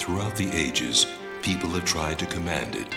Throughout 0.00 0.34
the 0.34 0.50
ages, 0.56 1.06
people 1.42 1.68
have 1.70 1.84
tried 1.84 2.18
to 2.20 2.26
command 2.26 2.74
it. 2.74 2.96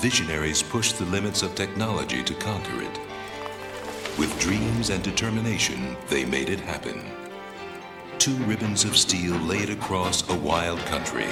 Visionaries 0.00 0.64
pushed 0.64 0.98
the 0.98 1.04
limits 1.04 1.44
of 1.44 1.54
technology 1.54 2.24
to 2.24 2.34
conquer 2.34 2.82
it. 2.82 3.00
With 4.18 4.36
dreams 4.40 4.90
and 4.90 5.00
determination, 5.00 5.96
they 6.08 6.24
made 6.24 6.50
it 6.50 6.58
happen. 6.58 7.04
Two 8.18 8.34
ribbons 8.46 8.84
of 8.84 8.96
steel 8.96 9.36
laid 9.36 9.70
across 9.70 10.28
a 10.28 10.34
wild 10.34 10.80
country, 10.80 11.28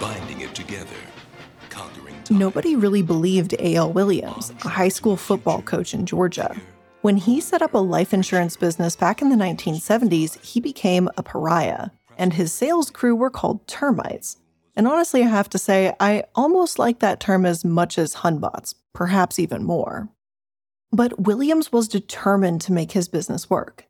binding 0.00 0.40
it 0.40 0.54
together, 0.54 0.96
conquering. 1.68 2.14
time. 2.22 2.38
Nobody 2.38 2.76
really 2.76 3.02
believed 3.02 3.52
A.L. 3.58 3.92
Williams, 3.92 4.54
a 4.64 4.70
high 4.70 4.88
school 4.88 5.18
football 5.18 5.60
coach 5.60 5.92
in 5.92 6.06
Georgia. 6.06 6.56
When 7.02 7.18
he 7.18 7.42
set 7.42 7.60
up 7.60 7.74
a 7.74 7.78
life 7.78 8.14
insurance 8.14 8.56
business 8.56 8.96
back 8.96 9.20
in 9.20 9.28
the 9.28 9.36
1970s, 9.36 10.42
he 10.42 10.60
became 10.60 11.10
a 11.18 11.22
pariah, 11.22 11.90
and 12.18 12.32
his 12.32 12.52
sales 12.52 12.90
crew 12.90 13.14
were 13.14 13.30
called 13.30 13.66
termites. 13.66 14.38
And 14.76 14.88
honestly, 14.88 15.22
I 15.22 15.28
have 15.28 15.48
to 15.50 15.58
say, 15.58 15.94
I 16.00 16.24
almost 16.34 16.78
like 16.78 16.98
that 16.98 17.20
term 17.20 17.46
as 17.46 17.64
much 17.64 17.98
as 17.98 18.16
Hunbots, 18.16 18.74
perhaps 18.92 19.38
even 19.38 19.62
more. 19.62 20.08
But 20.90 21.20
Williams 21.20 21.72
was 21.72 21.88
determined 21.88 22.60
to 22.62 22.72
make 22.72 22.92
his 22.92 23.08
business 23.08 23.48
work. 23.48 23.86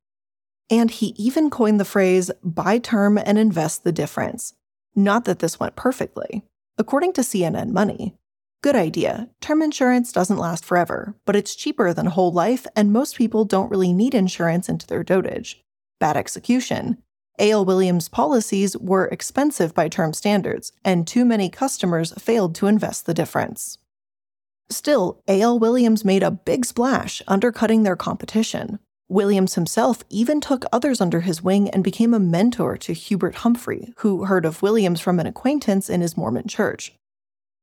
And 0.70 0.90
he 0.90 1.08
even 1.16 1.50
coined 1.50 1.78
the 1.78 1.84
phrase 1.84 2.30
buy 2.42 2.78
term 2.78 3.18
and 3.18 3.38
invest 3.38 3.84
the 3.84 3.92
difference. 3.92 4.54
Not 4.94 5.24
that 5.24 5.40
this 5.40 5.60
went 5.60 5.76
perfectly. 5.76 6.44
According 6.78 7.12
to 7.14 7.20
CNN 7.20 7.70
Money, 7.70 8.16
good 8.62 8.74
idea. 8.74 9.28
Term 9.40 9.60
insurance 9.62 10.12
doesn't 10.12 10.38
last 10.38 10.64
forever, 10.64 11.14
but 11.26 11.36
it's 11.36 11.54
cheaper 11.54 11.92
than 11.92 12.06
whole 12.06 12.32
life, 12.32 12.66
and 12.74 12.92
most 12.92 13.16
people 13.16 13.44
don't 13.44 13.70
really 13.70 13.92
need 13.92 14.14
insurance 14.14 14.68
into 14.68 14.86
their 14.86 15.04
dotage. 15.04 15.56
Bad 16.00 16.16
execution. 16.16 16.98
A.L. 17.38 17.64
Williams 17.64 18.08
policies 18.08 18.76
were 18.76 19.06
expensive 19.06 19.74
by 19.74 19.88
term 19.88 20.12
standards, 20.12 20.72
and 20.84 21.06
too 21.06 21.24
many 21.24 21.48
customers 21.48 22.12
failed 22.12 22.54
to 22.54 22.68
invest 22.68 23.06
the 23.06 23.14
difference. 23.14 23.78
Still, 24.70 25.20
A.L. 25.26 25.58
Williams 25.58 26.04
made 26.04 26.22
a 26.22 26.30
big 26.30 26.64
splash, 26.64 27.22
undercutting 27.26 27.82
their 27.82 27.96
competition. 27.96 28.78
Williams 29.08 29.54
himself 29.54 30.02
even 30.08 30.40
took 30.40 30.64
others 30.72 31.00
under 31.00 31.20
his 31.20 31.42
wing 31.42 31.68
and 31.70 31.84
became 31.84 32.14
a 32.14 32.18
mentor 32.18 32.76
to 32.78 32.92
Hubert 32.92 33.36
Humphrey, 33.36 33.92
who 33.98 34.24
heard 34.24 34.46
of 34.46 34.62
Williams 34.62 35.00
from 35.00 35.20
an 35.20 35.26
acquaintance 35.26 35.90
in 35.90 36.00
his 36.00 36.16
Mormon 36.16 36.48
church. 36.48 36.94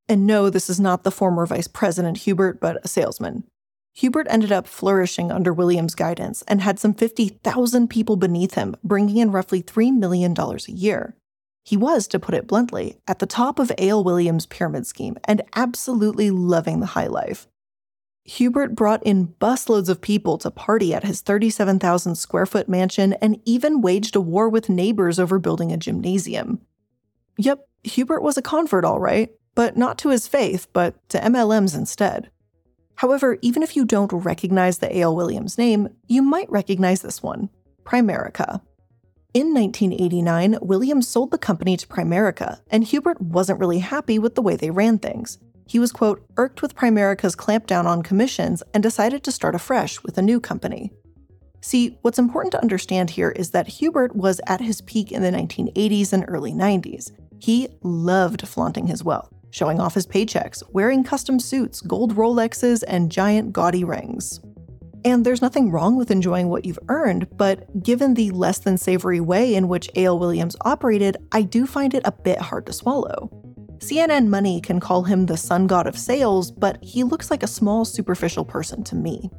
And 0.08 0.28
no, 0.28 0.50
this 0.50 0.70
is 0.70 0.80
not 0.80 1.04
the 1.04 1.12
former 1.12 1.46
Vice 1.46 1.68
President 1.68 2.18
Hubert, 2.18 2.60
but 2.60 2.84
a 2.84 2.88
salesman. 2.88 3.46
Hubert 3.94 4.28
ended 4.30 4.52
up 4.52 4.68
flourishing 4.68 5.32
under 5.32 5.54
Williams' 5.54 5.96
guidance 5.96 6.44
and 6.48 6.62
had 6.62 6.80
some 6.80 6.94
50,000 6.94 7.90
people 7.90 8.16
beneath 8.16 8.54
him, 8.54 8.76
bringing 8.84 9.18
in 9.18 9.32
roughly 9.32 9.62
$3 9.62 9.94
million 9.94 10.34
a 10.38 10.72
year. 10.72 11.16
He 11.64 11.78
was, 11.78 12.08
to 12.08 12.20
put 12.20 12.34
it 12.34 12.48
bluntly, 12.48 12.98
at 13.08 13.20
the 13.20 13.26
top 13.26 13.60
of 13.60 13.72
A.L. 13.78 14.04
Williams' 14.04 14.46
pyramid 14.46 14.88
scheme 14.88 15.18
and 15.26 15.44
absolutely 15.56 16.32
loving 16.32 16.80
the 16.80 16.88
high 16.88 17.08
life. 17.08 17.48
Hubert 18.24 18.76
brought 18.76 19.04
in 19.04 19.30
busloads 19.40 19.90
of 19.90 20.02
people 20.02 20.38
to 20.40 20.52
party 20.52 20.94
at 20.94 21.04
his 21.04 21.22
37,000 21.22 22.16
square 22.16 22.46
foot 22.46 22.70
mansion 22.70 23.14
and 23.14 23.42
even 23.46 23.82
waged 23.82 24.16
a 24.16 24.22
war 24.22 24.48
with 24.48 24.70
neighbors 24.70 25.20
over 25.20 25.40
building 25.40 25.72
a 25.72 25.78
gymnasium. 25.78 26.62
Yep, 27.38 27.68
Hubert 27.84 28.22
was 28.22 28.38
a 28.38 28.42
convert, 28.42 28.86
all 28.86 29.00
right, 29.00 29.32
but 29.56 29.76
not 29.76 29.98
to 30.00 30.10
his 30.10 30.28
faith, 30.28 30.68
but 30.72 30.96
to 31.10 31.20
MLMs 31.20 31.76
instead. 31.76 32.30
However, 33.02 33.40
even 33.42 33.64
if 33.64 33.76
you 33.76 33.84
don't 33.84 34.14
recognize 34.14 34.78
the 34.78 34.96
A.L. 34.96 35.16
Williams 35.16 35.58
name, 35.58 35.90
you 36.08 36.22
might 36.22 36.48
recognize 36.52 37.02
this 37.02 37.24
one 37.24 37.50
Primerica. 37.84 38.62
In 39.34 39.56
1989, 39.56 40.60
Williams 40.62 41.08
sold 41.08 41.32
the 41.32 41.40
company 41.40 41.76
to 41.78 41.88
Primerica, 41.88 42.60
and 42.70 42.84
Hubert 42.84 43.20
wasn't 43.20 43.60
really 43.60 43.80
happy 43.80 44.20
with 44.20 44.36
the 44.36 44.44
way 44.44 44.56
they 44.56 44.70
ran 44.70 45.00
things. 45.00 45.40
He 45.66 45.80
was, 45.80 45.92
quote, 45.92 46.24
irked 46.38 46.62
with 46.62 46.76
Primerica's 46.76 47.36
clampdown 47.36 47.86
on 47.86 48.04
commissions 48.04 48.62
and 48.72 48.84
decided 48.84 49.24
to 49.24 49.32
start 49.32 49.56
afresh 49.56 50.04
with 50.04 50.20
a 50.20 50.22
new 50.22 50.40
company. 50.40 50.92
See, 51.62 51.98
what's 52.04 52.20
important 52.20 52.52
to 52.52 52.62
understand 52.62 53.10
here 53.10 53.32
is 53.32 53.50
that 53.50 53.68
Hubert 53.68 54.16
was 54.16 54.40
at 54.46 54.62
his 54.62 54.82
peak 54.82 55.12
in 55.12 55.24
the 55.24 55.32
1980s 55.32 56.14
and 56.14 56.24
early 56.28 56.54
90s. 56.54 57.10
He 57.40 57.68
loved 57.82 58.48
flaunting 58.48 58.86
his 58.86 59.04
wealth, 59.04 59.34
showing 59.52 59.80
off 59.80 59.94
his 59.94 60.08
paychecks, 60.08 60.64
wearing 60.72 61.04
custom 61.04 61.40
suits, 61.40 61.82
gold 61.82 62.16
Rolexes, 62.16 62.84
and 62.88 63.12
giant 63.12 63.54
gaudy 63.54 63.84
rings. 63.84 64.40
And 65.04 65.26
there's 65.26 65.42
nothing 65.42 65.72
wrong 65.72 65.96
with 65.96 66.12
enjoying 66.12 66.50
what 66.50 66.66
you've 66.66 66.80
earned, 66.88 67.28
but 67.38 67.84
given 67.84 68.14
the 68.14 68.32
less 68.32 68.60
than 68.60 68.78
savory 68.78 69.20
way 69.20 69.56
in 69.56 69.68
which 69.68 69.90
A.L. 69.96 70.20
Williams 70.20 70.56
operated, 70.62 71.18
I 71.32 71.42
do 71.42 71.66
find 71.66 71.94
it 71.94 72.04
a 72.06 72.12
bit 72.12 72.40
hard 72.40 72.66
to 72.68 72.74
swallow. 72.74 73.30
CNN 73.80 74.28
Money 74.28 74.62
can 74.62 74.80
call 74.80 75.04
him 75.04 75.26
the 75.26 75.38
sun 75.38 75.66
god 75.66 75.88
of 75.88 75.98
sales, 75.98 76.52
but 76.52 76.78
he 76.84 77.04
looks 77.04 77.32
like 77.32 77.42
a 77.42 77.48
small, 77.48 77.84
superficial 77.84 78.46
person 78.46 78.84
to 78.84 78.96
me. 78.96 79.32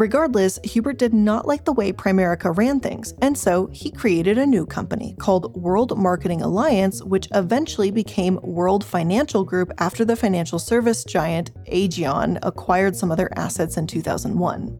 Regardless, 0.00 0.58
Hubert 0.64 0.96
did 0.96 1.12
not 1.12 1.46
like 1.46 1.66
the 1.66 1.74
way 1.74 1.92
Primerica 1.92 2.56
ran 2.56 2.80
things, 2.80 3.12
and 3.20 3.36
so 3.36 3.66
he 3.66 3.90
created 3.90 4.38
a 4.38 4.46
new 4.46 4.64
company 4.64 5.14
called 5.18 5.54
World 5.54 5.98
Marketing 5.98 6.40
Alliance, 6.40 7.02
which 7.02 7.28
eventually 7.34 7.90
became 7.90 8.40
World 8.42 8.82
Financial 8.82 9.44
Group 9.44 9.70
after 9.76 10.06
the 10.06 10.16
financial 10.16 10.58
service 10.58 11.04
giant 11.04 11.52
Aegon 11.66 12.38
acquired 12.40 12.96
some 12.96 13.12
other 13.12 13.28
assets 13.36 13.76
in 13.76 13.86
2001. 13.86 14.74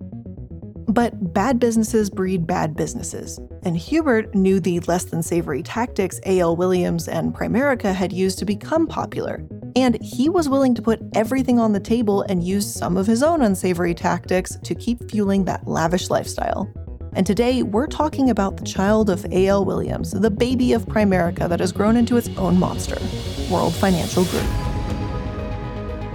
But 0.88 1.34
bad 1.34 1.58
businesses 1.60 2.08
breed 2.08 2.46
bad 2.46 2.74
businesses, 2.74 3.38
and 3.62 3.76
Hubert 3.76 4.34
knew 4.34 4.58
the 4.58 4.80
less 4.80 5.04
than 5.04 5.22
savory 5.22 5.62
tactics 5.62 6.18
A.L. 6.24 6.56
Williams 6.56 7.08
and 7.08 7.34
Primerica 7.34 7.94
had 7.94 8.10
used 8.10 8.38
to 8.38 8.46
become 8.46 8.86
popular, 8.86 9.46
and 9.76 10.00
he 10.02 10.28
was 10.28 10.48
willing 10.48 10.74
to 10.74 10.82
put 10.82 11.00
everything 11.14 11.58
on 11.58 11.72
the 11.72 11.80
table 11.80 12.22
and 12.22 12.42
use 12.42 12.72
some 12.72 12.96
of 12.96 13.06
his 13.06 13.22
own 13.22 13.42
unsavory 13.42 13.94
tactics 13.94 14.56
to 14.64 14.74
keep 14.74 15.10
fueling 15.10 15.44
that 15.44 15.66
lavish 15.66 16.10
lifestyle. 16.10 16.68
And 17.12 17.26
today, 17.26 17.64
we're 17.64 17.88
talking 17.88 18.30
about 18.30 18.56
the 18.56 18.64
child 18.64 19.10
of 19.10 19.24
A.L. 19.32 19.64
Williams, 19.64 20.12
the 20.12 20.30
baby 20.30 20.72
of 20.72 20.86
Primerica 20.86 21.48
that 21.48 21.58
has 21.58 21.72
grown 21.72 21.96
into 21.96 22.16
its 22.16 22.28
own 22.36 22.58
monster, 22.58 22.98
World 23.52 23.74
Financial 23.74 24.24
Group. 24.24 24.46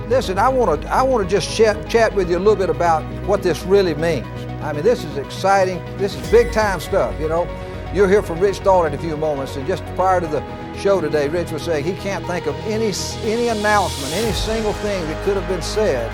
Listen, 0.08 0.38
I 0.38 0.48
want 0.48 0.82
to 0.82 0.88
I 0.88 1.02
want 1.02 1.28
to 1.28 1.36
just 1.36 1.56
chat 1.58 1.90
chat 1.90 2.14
with 2.14 2.30
you 2.30 2.38
a 2.38 2.40
little 2.40 2.56
bit 2.56 2.70
about 2.70 3.04
what 3.26 3.44
this 3.44 3.64
really 3.64 3.96
means. 3.96 4.28
I 4.62 4.72
mean, 4.72 4.84
this 4.84 5.04
is 5.04 5.18
exciting. 5.18 5.84
This 5.98 6.16
is 6.16 6.32
big 6.32 6.54
time 6.54 6.80
stuff. 6.80 7.20
You 7.20 7.28
know, 7.28 7.46
you'll 7.94 8.08
hear 8.08 8.22
from 8.22 8.40
Rich 8.40 8.64
Dahl 8.64 8.86
in 8.86 8.94
a 8.94 8.98
few 8.98 9.18
moments. 9.18 9.56
And 9.56 9.68
just 9.68 9.84
prior 9.96 10.22
to 10.22 10.28
the 10.28 10.42
show 10.78 11.02
today, 11.02 11.28
Rich 11.28 11.52
was 11.52 11.64
saying 11.64 11.84
he 11.84 11.94
can't 11.94 12.26
think 12.26 12.46
of 12.46 12.56
any 12.68 12.92
any 13.24 13.48
announcement, 13.50 14.14
any 14.14 14.32
single 14.34 14.74
thing 14.74 15.06
that 15.08 15.26
could 15.26 15.36
have 15.36 15.48
been 15.48 15.62
said 15.62 16.12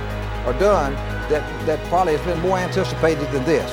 or 0.47 0.53
done 0.59 0.94
that 1.29 1.44
that 1.66 1.79
probably 1.89 2.17
has 2.17 2.25
been 2.25 2.39
more 2.41 2.57
anticipated 2.57 3.29
than 3.31 3.44
this. 3.45 3.69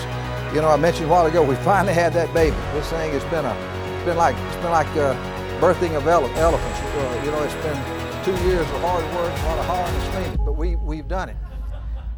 You 0.54 0.60
know, 0.60 0.69
I 0.69 0.76
mentioned 0.76 1.06
a 1.06 1.10
while 1.10 1.26
ago 1.26 1.43
we 1.43 1.56
finally 1.56 1.94
had 1.94 2.12
that 2.15 2.32
baby. 2.32 2.56
This 2.72 2.88
thing 2.91 3.12
has 3.12 3.25
been 3.25 3.44
a 3.44 3.54
it's 3.97 4.04
been 4.04 4.16
like 4.16 4.37
it's 4.37 4.56
been 4.56 4.71
like 4.71 4.88
uh, 4.97 5.15
birthing 5.60 5.97
of 5.97 6.06
ele- 6.06 6.26
elephants. 6.37 6.81
Uh, 6.81 7.22
you 7.25 7.31
know, 7.31 7.43
it's 7.43 7.55
been 7.55 7.99
two 8.25 8.44
years 8.44 8.60
of 8.60 8.81
hard 8.81 9.05
work, 9.15 9.32
a 9.38 9.47
lot 9.47 9.59
of 9.59 9.65
hauling 9.65 10.25
and 10.25 10.44
but 10.44 10.53
we, 10.53 10.76
we've 10.76 11.09
done 11.09 11.28
it. 11.28 11.37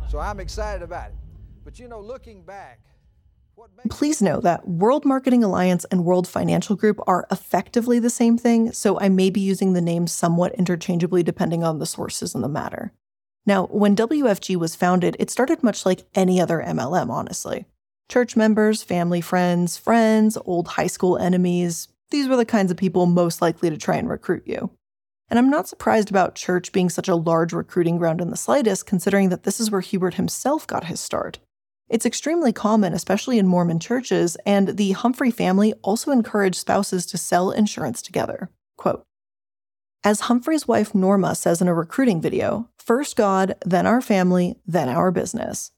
So 0.08 0.18
I'm 0.18 0.40
excited 0.40 0.82
about 0.82 1.10
it. 1.10 1.16
But 1.64 1.78
you 1.78 1.88
know, 1.88 2.00
looking 2.00 2.42
back, 2.42 2.80
Please 3.88 4.22
know 4.22 4.40
that 4.40 4.68
World 4.68 5.04
Marketing 5.04 5.42
Alliance 5.42 5.84
and 5.90 6.04
World 6.04 6.28
Financial 6.28 6.76
Group 6.76 7.00
are 7.06 7.26
effectively 7.30 7.98
the 7.98 8.10
same 8.10 8.38
thing, 8.38 8.72
so 8.72 8.98
I 9.00 9.08
may 9.08 9.30
be 9.30 9.40
using 9.40 9.72
the 9.72 9.80
names 9.80 10.12
somewhat 10.12 10.54
interchangeably 10.54 11.22
depending 11.22 11.64
on 11.64 11.78
the 11.78 11.86
sources 11.86 12.34
in 12.34 12.40
the 12.40 12.48
matter. 12.48 12.92
Now, 13.46 13.66
when 13.66 13.96
WFG 13.96 14.56
was 14.56 14.76
founded, 14.76 15.16
it 15.18 15.30
started 15.30 15.62
much 15.62 15.86
like 15.86 16.06
any 16.14 16.40
other 16.40 16.62
MLM, 16.62 17.10
honestly. 17.10 17.66
Church 18.08 18.36
members, 18.36 18.82
family 18.82 19.20
friends, 19.20 19.76
friends, 19.76 20.36
old 20.44 20.68
high 20.68 20.86
school 20.86 21.16
enemies, 21.16 21.88
these 22.10 22.28
were 22.28 22.36
the 22.36 22.44
kinds 22.44 22.70
of 22.70 22.76
people 22.76 23.06
most 23.06 23.40
likely 23.40 23.70
to 23.70 23.76
try 23.76 23.96
and 23.96 24.08
recruit 24.08 24.42
you. 24.46 24.70
And 25.28 25.38
I'm 25.38 25.48
not 25.48 25.68
surprised 25.68 26.10
about 26.10 26.34
church 26.34 26.72
being 26.72 26.90
such 26.90 27.08
a 27.08 27.14
large 27.14 27.52
recruiting 27.52 27.98
ground 27.98 28.20
in 28.20 28.30
the 28.30 28.36
slightest, 28.36 28.86
considering 28.86 29.28
that 29.28 29.44
this 29.44 29.60
is 29.60 29.70
where 29.70 29.80
Hubert 29.80 30.14
himself 30.14 30.66
got 30.66 30.84
his 30.84 31.00
start. 31.00 31.38
It's 31.90 32.06
extremely 32.06 32.52
common, 32.52 32.94
especially 32.94 33.40
in 33.40 33.48
Mormon 33.48 33.80
churches, 33.80 34.36
and 34.46 34.76
the 34.76 34.92
Humphrey 34.92 35.32
family 35.32 35.72
also 35.82 36.12
encouraged 36.12 36.54
spouses 36.60 37.04
to 37.06 37.18
sell 37.18 37.50
insurance 37.50 38.00
together. 38.00 38.48
Quote 38.76 39.04
As 40.04 40.20
Humphrey's 40.20 40.68
wife 40.68 40.94
Norma 40.94 41.34
says 41.34 41.60
in 41.60 41.66
a 41.66 41.74
recruiting 41.74 42.20
video, 42.20 42.68
first 42.78 43.16
God, 43.16 43.56
then 43.66 43.88
our 43.88 44.00
family, 44.00 44.54
then 44.64 44.88
our 44.88 45.10
business. 45.10 45.72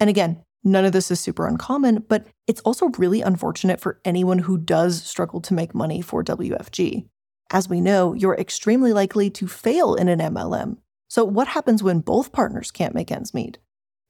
And 0.00 0.08
again, 0.08 0.42
none 0.64 0.86
of 0.86 0.92
this 0.92 1.10
is 1.10 1.20
super 1.20 1.46
uncommon, 1.46 2.06
but 2.08 2.26
it's 2.46 2.62
also 2.62 2.86
really 2.96 3.20
unfortunate 3.20 3.78
for 3.78 4.00
anyone 4.06 4.38
who 4.38 4.56
does 4.56 5.02
struggle 5.02 5.42
to 5.42 5.54
make 5.54 5.74
money 5.74 6.00
for 6.00 6.24
WFG. 6.24 7.06
As 7.50 7.68
we 7.68 7.82
know, 7.82 8.14
you're 8.14 8.36
extremely 8.36 8.94
likely 8.94 9.28
to 9.28 9.46
fail 9.46 9.96
in 9.96 10.08
an 10.08 10.18
MLM. 10.18 10.78
So, 11.08 11.26
what 11.26 11.48
happens 11.48 11.82
when 11.82 12.00
both 12.00 12.32
partners 12.32 12.70
can't 12.70 12.94
make 12.94 13.12
ends 13.12 13.34
meet? 13.34 13.58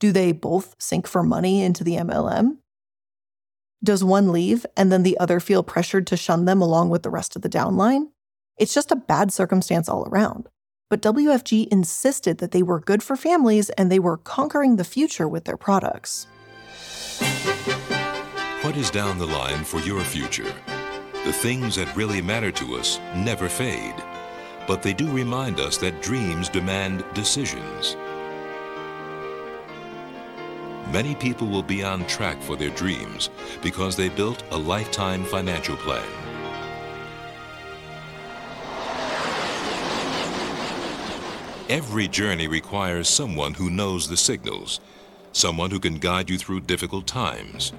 Do 0.03 0.11
they 0.11 0.33
both 0.33 0.75
sink 0.81 1.07
for 1.07 1.23
money 1.23 1.63
into 1.63 1.85
the 1.85 1.95
MLM? 1.95 2.57
Does 3.85 4.03
one 4.03 4.33
leave 4.33 4.67
and 4.77 4.91
then 4.91 5.05
the 5.05 5.17
other 5.21 5.39
feel 5.39 5.63
pressured 5.63 6.09
to 6.09 6.17
shun 6.17 6.45
them 6.45 6.61
along 6.61 6.91
with 6.91 7.05
the 7.05 7.09
rest 7.09 7.37
of 7.37 7.43
the 7.43 7.49
downline? 7.49 8.07
It's 8.59 8.75
just 8.75 8.91
a 8.91 8.97
bad 8.97 9.33
circumstance 9.33 9.89
all 9.89 10.09
around. 10.09 10.49
But 10.91 11.03
WFG 11.03 11.69
insisted 11.69 12.39
that 12.39 12.51
they 12.51 12.65
were 12.65 12.81
good 12.81 13.01
for 13.01 13.15
families 13.15 13.71
and 13.71 13.93
they 13.93 14.01
were 14.01 14.17
conquering 14.17 14.75
the 14.75 14.83
future 14.83 15.29
with 15.29 15.45
their 15.45 15.57
products. 15.57 16.27
What 18.63 18.77
is 18.77 18.91
down 18.91 19.19
the 19.19 19.27
line 19.27 19.63
for 19.63 19.79
your 19.83 20.01
future? 20.01 20.53
The 21.25 21.33
things 21.33 21.77
that 21.77 21.95
really 21.95 22.21
matter 22.21 22.51
to 22.51 22.75
us 22.75 22.99
never 23.15 23.49
fade, 23.49 23.95
but 24.67 24.83
they 24.83 24.95
do 24.95 25.09
remind 25.13 25.61
us 25.61 25.77
that 25.77 26.03
dreams 26.03 26.49
demand 26.49 27.05
decisions. 27.15 27.97
Many 30.91 31.15
people 31.15 31.47
will 31.47 31.63
be 31.63 31.83
on 31.83 32.07
track 32.07 32.43
for 32.43 32.57
their 32.57 32.71
dreams 32.71 33.31
because 33.63 33.97
they 33.97 34.09
built 34.09 34.43
a 34.51 34.57
lifetime 34.57 35.25
financial 35.25 35.77
plan. 35.77 36.05
Every 41.69 42.09
journey 42.09 42.49
requires 42.49 43.09
someone 43.09 43.55
who 43.55 43.71
knows 43.71 44.07
the 44.07 44.17
signals, 44.17 44.81
someone 45.33 45.71
who 45.71 45.79
can 45.79 45.95
guide 45.95 46.29
you 46.29 46.37
through 46.37 46.61
difficult 46.61 47.07
times. 47.07 47.73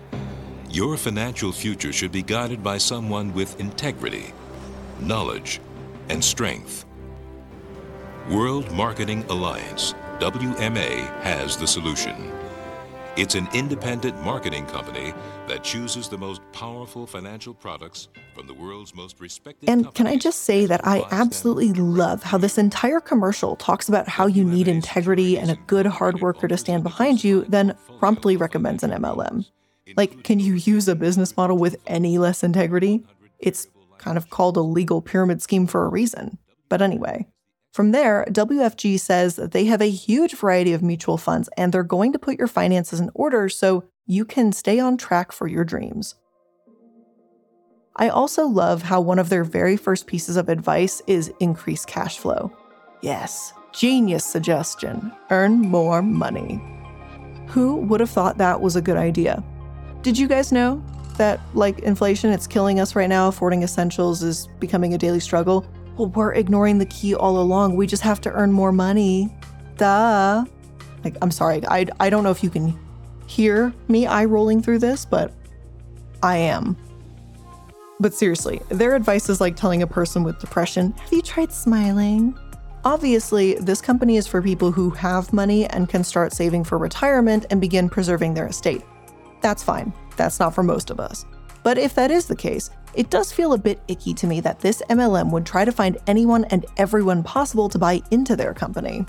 Your 0.70 0.98
financial 0.98 1.52
future 1.52 1.94
should 1.94 2.12
be 2.12 2.24
guided 2.24 2.64
by 2.64 2.80
someone 2.80 3.32
with 3.34 3.60
integrity, 3.60 4.34
knowledge, 5.00 5.60
and 6.10 6.24
strength. 6.24 6.86
World 8.30 8.72
Marketing 8.72 9.24
Alliance, 9.30 9.94
WMA, 10.20 11.22
has 11.22 11.56
the 11.58 11.68
solution. 11.68 12.32
It's 13.16 13.36
an 13.36 13.48
independent 13.54 14.20
marketing 14.24 14.66
company 14.66 15.14
that 15.48 15.64
chooses 15.64 16.10
the 16.10 16.18
most 16.18 16.42
powerful 16.52 17.06
financial 17.06 17.54
products 17.54 18.08
from 18.34 18.48
the 18.48 18.56
world's 18.56 18.96
most 18.96 19.20
respected. 19.20 19.70
And 19.70 19.94
can 19.94 20.08
I 20.08 20.18
just 20.18 20.46
say 20.46 20.66
that 20.66 20.82
I 20.84 21.06
absolutely 21.12 21.74
love 21.74 22.24
how 22.24 22.40
this 22.40 22.58
entire 22.58 23.00
commercial 23.00 23.56
talks 23.56 23.88
about 23.88 24.08
how 24.08 24.26
you 24.26 24.44
need 24.44 24.68
integrity 24.68 25.38
and 25.38 25.52
a 25.52 25.56
good 25.68 25.86
hard 25.86 26.22
worker 26.22 26.48
to 26.48 26.58
stand 26.58 26.82
behind 26.82 27.24
you, 27.24 27.46
then 27.48 27.76
promptly 28.00 28.36
recommends 28.36 28.82
an 28.82 28.90
MLM. 28.90 29.46
Like, 29.96 30.24
can 30.24 30.40
you 30.40 30.56
use 30.56 30.88
a 30.88 30.96
business 30.96 31.38
model 31.38 31.60
with 31.60 31.76
any 31.86 32.18
less 32.18 32.44
integrity? 32.44 33.06
It's 33.38 33.68
kind 34.00 34.18
of 34.18 34.32
called 34.32 34.58
a 34.58 34.62
legal 34.62 35.04
pyramid 35.04 35.40
scheme 35.40 35.68
for 35.68 35.86
a 35.86 35.90
reason. 35.90 36.40
But 36.68 36.82
anyway, 36.82 37.28
from 37.74 37.92
there, 37.92 38.24
WFG 38.30 39.00
says 39.00 39.38
they 39.38 39.66
have 39.66 39.82
a 39.82 39.90
huge 39.90 40.36
variety 40.36 40.74
of 40.74 40.84
mutual 40.84 41.18
funds 41.18 41.50
and 41.58 41.74
they're 41.74 41.82
going 41.82 42.14
to 42.14 42.20
put 42.20 42.38
your 42.38 42.48
finances 42.48 43.00
in 43.00 43.10
order 43.16 43.50
so 43.50 43.86
you 44.06 44.26
can 44.26 44.52
stay 44.52 44.80
on 44.80 44.96
track 44.96 45.32
for 45.32 45.48
your 45.48 45.64
dreams. 45.64 46.14
I 47.96 48.10
also 48.10 48.46
love 48.46 48.84
how 48.84 49.02
one 49.02 49.18
of 49.18 49.30
their 49.30 49.44
very 49.44 49.76
first 49.76 50.06
pieces 50.06 50.38
of 50.38 50.50
advice 50.50 51.02
is 51.08 51.34
increase 51.40 51.84
cash 51.84 52.20
flow. 52.20 52.56
Yes, 53.02 53.54
genius 53.72 54.24
suggestion 54.24 55.12
earn 55.32 55.58
more 55.58 56.04
money. 56.04 56.62
Who 57.48 57.78
would 57.78 58.02
have 58.02 58.10
thought 58.12 58.38
that 58.38 58.62
was 58.62 58.76
a 58.76 58.84
good 58.84 58.98
idea? 58.98 59.44
Did 60.04 60.16
you 60.16 60.28
guys 60.28 60.52
know 60.52 60.84
that, 61.18 61.40
like 61.56 61.80
inflation, 61.80 62.30
it's 62.30 62.46
killing 62.46 62.80
us 62.80 62.96
right 62.96 63.10
now? 63.10 63.30
Affording 63.30 63.64
essentials 63.64 64.22
is 64.22 64.48
becoming 64.60 64.94
a 64.94 64.98
daily 65.00 65.20
struggle 65.20 65.66
well, 65.98 66.10
we're 66.10 66.34
ignoring 66.34 66.78
the 66.80 66.86
key 66.86 67.16
all 67.16 67.40
along. 67.40 67.76
We 67.76 67.88
just 67.88 68.04
have 68.04 68.22
to 68.22 68.32
earn 68.32 68.52
more 68.52 68.72
money. 68.72 69.30
Duh. 69.78 70.46
Like, 71.04 71.18
I'm 71.22 71.32
sorry. 71.32 71.62
I, 71.68 71.86
I 72.00 72.10
don't 72.10 72.24
know 72.24 72.32
if 72.32 72.44
you 72.44 72.50
can 72.50 72.78
hear 73.28 73.74
me 73.88 74.08
eye 74.08 74.26
rolling 74.26 74.62
through 74.62 74.80
this, 74.80 75.06
but 75.06 75.34
I 76.22 76.38
am. 76.38 76.78
But 78.00 78.14
seriously, 78.14 78.62
their 78.70 78.96
advice 78.96 79.30
is 79.30 79.40
like 79.40 79.56
telling 79.56 79.82
a 79.82 79.88
person 79.88 80.24
with 80.24 80.40
depression, 80.40 80.92
Have 80.94 81.14
you 81.14 81.22
tried 81.22 81.52
smiling? 81.52 82.38
Obviously, 82.86 83.54
this 83.56 83.80
company 83.80 84.18
is 84.18 84.28
for 84.28 84.42
people 84.42 84.72
who 84.72 84.90
have 84.90 85.32
money 85.32 85.66
and 85.68 85.88
can 85.88 86.04
start 86.04 86.34
saving 86.34 86.66
for 86.66 86.78
retirement 86.78 87.46
and 87.50 87.62
begin 87.62 87.88
preserving 87.88 88.34
their 88.34 88.48
estate. 88.48 88.82
That's 89.42 89.64
fine. 89.64 89.94
That's 90.18 90.40
not 90.40 90.54
for 90.54 90.64
most 90.64 90.90
of 90.90 91.00
us. 91.00 91.26
But 91.64 91.78
if 91.78 91.96
that 91.96 92.12
is 92.12 92.28
the 92.28 92.36
case, 92.36 92.70
it 92.94 93.10
does 93.10 93.32
feel 93.32 93.54
a 93.54 93.58
bit 93.58 93.82
icky 93.88 94.14
to 94.16 94.28
me 94.28 94.40
that 94.42 94.60
this 94.60 94.84
MLM 94.90 95.32
would 95.32 95.46
try 95.46 95.66
to 95.66 95.72
find 95.72 95.98
anyone 96.06 96.46
and 96.46 96.66
everyone 96.78 97.24
possible 97.24 97.70
to 97.70 97.80
buy 97.80 98.02
into 98.12 98.36
their 98.36 98.54
company. 98.54 99.06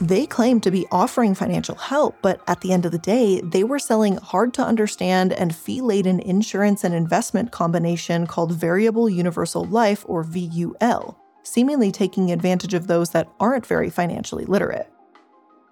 They 0.00 0.26
claim 0.26 0.60
to 0.62 0.72
be 0.72 0.86
offering 0.90 1.36
financial 1.36 1.76
help, 1.76 2.16
but 2.20 2.40
at 2.48 2.60
the 2.60 2.72
end 2.72 2.84
of 2.84 2.90
the 2.90 2.98
day, 2.98 3.40
they 3.42 3.62
were 3.62 3.78
selling 3.78 4.16
hard 4.16 4.52
to 4.54 4.62
understand 4.64 5.32
and 5.32 5.54
fee 5.54 5.80
laden 5.80 6.18
insurance 6.18 6.82
and 6.82 6.92
investment 6.92 7.52
combination 7.52 8.26
called 8.26 8.52
Variable 8.52 9.08
Universal 9.08 9.66
Life 9.66 10.04
or 10.08 10.24
VUL, 10.24 11.16
seemingly 11.44 11.92
taking 11.92 12.32
advantage 12.32 12.74
of 12.74 12.88
those 12.88 13.10
that 13.10 13.28
aren't 13.38 13.66
very 13.66 13.88
financially 13.88 14.44
literate. 14.46 14.90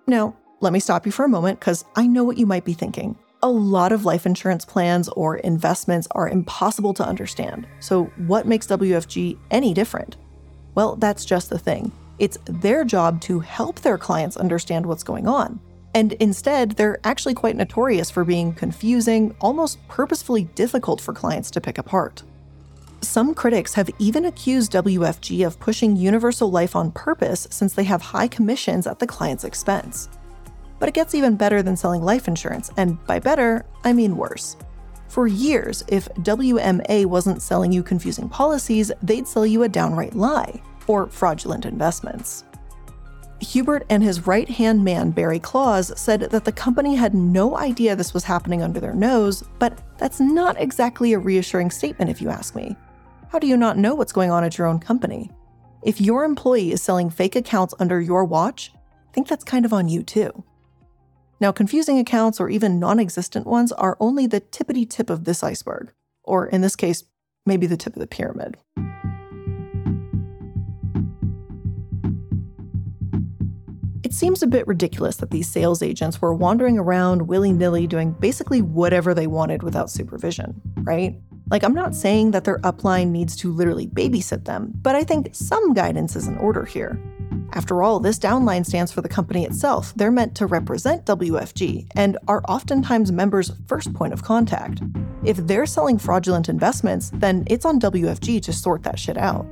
Now, 0.07 0.37
let 0.61 0.73
me 0.73 0.79
stop 0.79 1.05
you 1.05 1.11
for 1.11 1.25
a 1.25 1.29
moment 1.29 1.59
because 1.59 1.85
I 1.97 2.07
know 2.07 2.23
what 2.23 2.39
you 2.39 2.47
might 2.47 2.65
be 2.65 2.75
thinking 2.75 3.19
a 3.43 3.51
lot 3.51 3.91
of 3.93 4.05
life 4.05 4.25
insurance 4.25 4.65
plans 4.65 5.09
or 5.11 5.37
investments 5.39 6.07
are 6.13 6.29
impossible 6.29 6.95
to 6.95 7.07
understand. 7.07 7.67
So, 7.81 8.05
what 8.17 8.47
makes 8.47 8.67
WFG 8.69 9.37
any 9.51 9.75
different? 9.75 10.17
Well, 10.75 10.97
that's 10.97 11.25
just 11.25 11.51
the 11.51 11.59
thing. 11.59 11.93
It's 12.19 12.39
their 12.45 12.85
job 12.85 13.21
to 13.23 13.41
help 13.41 13.81
their 13.81 13.99
clients 13.99 14.37
understand 14.37 14.87
what's 14.87 15.03
going 15.03 15.27
on. 15.27 15.61
And 15.95 16.13
instead, 16.15 16.73
they're 16.73 16.99
actually 17.05 17.35
quite 17.35 17.57
notorious 17.57 18.11
for 18.11 18.25
being 18.25 18.55
confusing, 18.55 19.35
almost 19.41 19.87
purposefully 19.89 20.45
difficult 20.55 21.01
for 21.01 21.13
clients 21.13 21.51
to 21.51 21.61
pick 21.61 21.79
apart. 21.79 22.23
Some 23.03 23.35
critics 23.35 23.75
have 23.75 23.91
even 23.99 24.25
accused 24.27 24.73
WFG 24.73 25.45
of 25.45 25.59
pushing 25.59 25.97
universal 25.97 26.51
life 26.51 26.77
on 26.77 26.93
purpose 26.93 27.49
since 27.51 27.75
they 27.75 27.85
have 27.85 28.01
high 28.01 28.29
commissions 28.29 28.87
at 28.87 29.01
the 29.01 29.07
client's 29.07 29.45
expense. 29.45 30.09
But 30.83 30.89
it 30.89 30.97
gets 30.97 31.15
even 31.15 31.37
better 31.37 31.63
than 31.63 31.77
selling 31.77 32.03
life 32.03 32.27
insurance, 32.27 32.69
and 32.77 32.99
by 33.07 33.21
better, 33.21 33.65
I 33.85 33.93
mean 33.93 34.17
worse. 34.17 34.57
For 35.07 35.29
years, 35.29 35.85
if 35.87 36.09
WMA 36.17 37.07
wasn't 37.07 37.41
selling 37.41 37.71
you 37.71 37.85
confusing 37.85 38.29
policies, 38.29 38.91
they'd 39.01 39.29
sell 39.29 39.47
you 39.47 39.63
a 39.63 39.69
downright 39.69 40.17
lie 40.17 40.61
or 40.89 41.07
fraudulent 41.07 41.67
investments. 41.67 42.43
Hubert 43.39 43.87
and 43.91 44.03
his 44.03 44.27
right 44.27 44.49
hand 44.49 44.83
man, 44.83 45.13
Barry 45.13 45.39
Claus, 45.39 45.93
said 45.97 46.23
that 46.23 46.45
the 46.45 46.51
company 46.51 46.97
had 46.97 47.15
no 47.15 47.57
idea 47.57 47.95
this 47.95 48.13
was 48.13 48.25
happening 48.25 48.61
under 48.61 48.81
their 48.81 48.93
nose, 48.93 49.45
but 49.61 49.79
that's 49.99 50.19
not 50.19 50.61
exactly 50.61 51.13
a 51.13 51.19
reassuring 51.21 51.71
statement 51.71 52.11
if 52.11 52.21
you 52.21 52.29
ask 52.29 52.57
me. 52.57 52.75
How 53.29 53.39
do 53.39 53.47
you 53.47 53.57
not 53.57 53.79
know 53.79 53.95
what's 53.95 54.11
going 54.11 54.33
on 54.33 54.43
at 54.43 54.59
your 54.59 54.67
own 54.67 54.81
company? 54.81 55.31
If 55.85 56.01
your 56.01 56.25
employee 56.25 56.73
is 56.73 56.83
selling 56.83 57.09
fake 57.09 57.37
accounts 57.37 57.73
under 57.79 58.01
your 58.01 58.25
watch, 58.25 58.73
I 58.75 59.13
think 59.13 59.29
that's 59.29 59.45
kind 59.45 59.65
of 59.65 59.73
on 59.73 59.89
you 59.89 60.03
too. 60.03 60.43
Now, 61.43 61.51
confusing 61.51 61.99
accounts 61.99 62.39
or 62.39 62.49
even 62.49 62.79
non 62.79 63.01
existent 63.01 63.49
ones 63.49 63.73
are 63.73 63.97
only 63.99 64.29
the 64.29 64.41
tippity 64.41 64.89
tip 64.89 65.11
of 65.11 65.25
this 65.25 65.43
iceberg, 65.43 65.93
or 66.23 66.47
in 66.47 66.61
this 66.61 66.77
case, 66.77 67.03
maybe 67.45 67.67
the 67.67 67.77
tip 67.77 67.97
of 67.97 67.99
the 67.99 68.07
pyramid. 68.07 68.59
It 74.05 74.13
seems 74.15 74.45
a 74.45 74.47
bit 74.47 74.69
ridiculous 74.69 75.17
that 75.17 75.33
these 75.33 75.51
sales 75.51 75.83
agents 75.83 76.23
were 76.23 76.33
wandering 76.33 76.79
around 76.79 77.23
willy 77.23 77.53
nilly 77.53 77.89
doing 77.89 78.13
basically 78.13 78.63
whatever 78.63 79.13
they 79.13 79.27
wanted 79.27 79.65
without 79.65 79.91
supervision, 79.91 80.61
right? 80.83 81.19
Like, 81.51 81.65
I'm 81.65 81.75
not 81.75 81.97
saying 81.97 82.31
that 82.31 82.45
their 82.45 82.59
upline 82.59 83.09
needs 83.09 83.35
to 83.39 83.53
literally 83.53 83.89
babysit 83.89 84.45
them, 84.45 84.75
but 84.81 84.95
I 84.95 85.03
think 85.03 85.31
some 85.33 85.75
guidance 85.75 86.15
is 86.15 86.29
in 86.29 86.39
order 86.39 86.65
here. 86.65 87.01
After 87.55 87.83
all, 87.83 88.01
this 88.01 88.19
downline 88.19 88.65
stands 88.65 88.93
for 88.93 89.03
the 89.03 89.09
company 89.09 89.45
itself. 89.45 89.93
They're 89.95 90.11
meant 90.11 90.35
to 90.37 90.47
represent 90.47 91.05
WFG 91.05 91.87
and 91.95 92.17
are 92.27 92.43
oftentimes 92.49 93.13
members' 93.13 93.53
first 93.67 93.93
point 93.93 94.15
of 94.15 94.23
contact. 94.23 94.81
If 95.23 95.37
they're 95.37 95.67
selling 95.67 95.99
fraudulent 95.99 96.49
investments, 96.49 97.11
then 97.15 97.45
it's 97.47 97.67
on 97.67 97.79
WFG 97.79 98.43
to 98.43 98.53
sort 98.53 98.83
that 98.85 98.99
shit 98.99 99.19
out. 99.19 99.47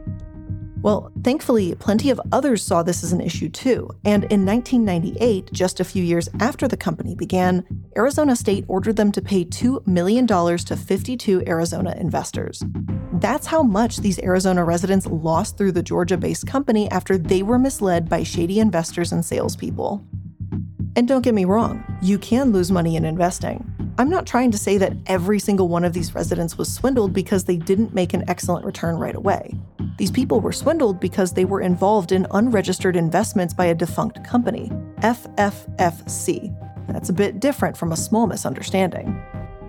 Well, 0.83 1.13
thankfully, 1.23 1.75
plenty 1.75 2.09
of 2.09 2.21
others 2.33 2.63
saw 2.63 2.83
this 2.83 3.05
as 3.05 3.13
an 3.13 3.21
issue 3.21 3.51
too, 3.51 3.91
and 4.07 4.25
in 4.25 4.47
1998, 4.47 5.53
just 5.53 5.79
a 5.79 5.85
few 5.85 6.03
years 6.03 6.31
after 6.41 6.67
the 6.67 6.77
company 6.77 7.15
began, 7.15 7.67
Arizona 7.99 8.35
State 8.35 8.65
ordered 8.67 8.97
them 8.97 9.13
to 9.13 9.21
pay 9.21 9.45
$2 9.45 9.87
million 9.87 10.27
to 10.27 10.77
52 10.77 11.43
Arizona 11.47 11.95
investors. 11.99 12.63
That's 13.15 13.47
how 13.47 13.63
much 13.63 13.99
these 13.99 14.19
Arizona 14.21 14.65
residents 14.65 15.07
lost 15.07 15.59
through 15.59 15.73
the 15.73 15.83
Georgia 15.83 16.17
based 16.17 16.47
company 16.47 16.91
after 16.91 17.19
they 17.19 17.43
were 17.43 17.59
misled 17.59 18.09
by 18.09 18.23
shady 18.23 18.59
investors 18.59 19.13
and 19.13 19.23
salespeople. 19.23 20.03
And 20.97 21.07
don't 21.07 21.23
get 21.23 21.35
me 21.35 21.45
wrong, 21.45 21.85
you 22.01 22.19
can 22.19 22.53
lose 22.53 22.71
money 22.71 22.97
in 22.97 23.05
investing. 23.05 23.80
I'm 24.01 24.09
not 24.09 24.27
trying 24.27 24.51
to 24.53 24.57
say 24.57 24.79
that 24.79 24.97
every 25.09 25.39
single 25.39 25.69
one 25.69 25.85
of 25.85 25.93
these 25.93 26.15
residents 26.15 26.57
was 26.57 26.73
swindled 26.73 27.13
because 27.13 27.45
they 27.45 27.59
didn't 27.59 27.93
make 27.93 28.15
an 28.15 28.25
excellent 28.29 28.65
return 28.65 28.97
right 28.97 29.15
away. 29.15 29.55
These 29.99 30.11
people 30.11 30.41
were 30.41 30.53
swindled 30.53 30.99
because 31.01 31.35
they 31.35 31.45
were 31.45 31.61
involved 31.61 32.11
in 32.11 32.27
unregistered 32.31 32.97
investments 32.97 33.53
by 33.53 33.67
a 33.67 33.75
defunct 33.75 34.25
company, 34.25 34.71
FFFC. 35.01 36.51
That's 36.89 37.11
a 37.11 37.13
bit 37.13 37.41
different 37.41 37.77
from 37.77 37.93
a 37.93 37.97
small 37.97 38.27
misunderstanding. 38.27 39.23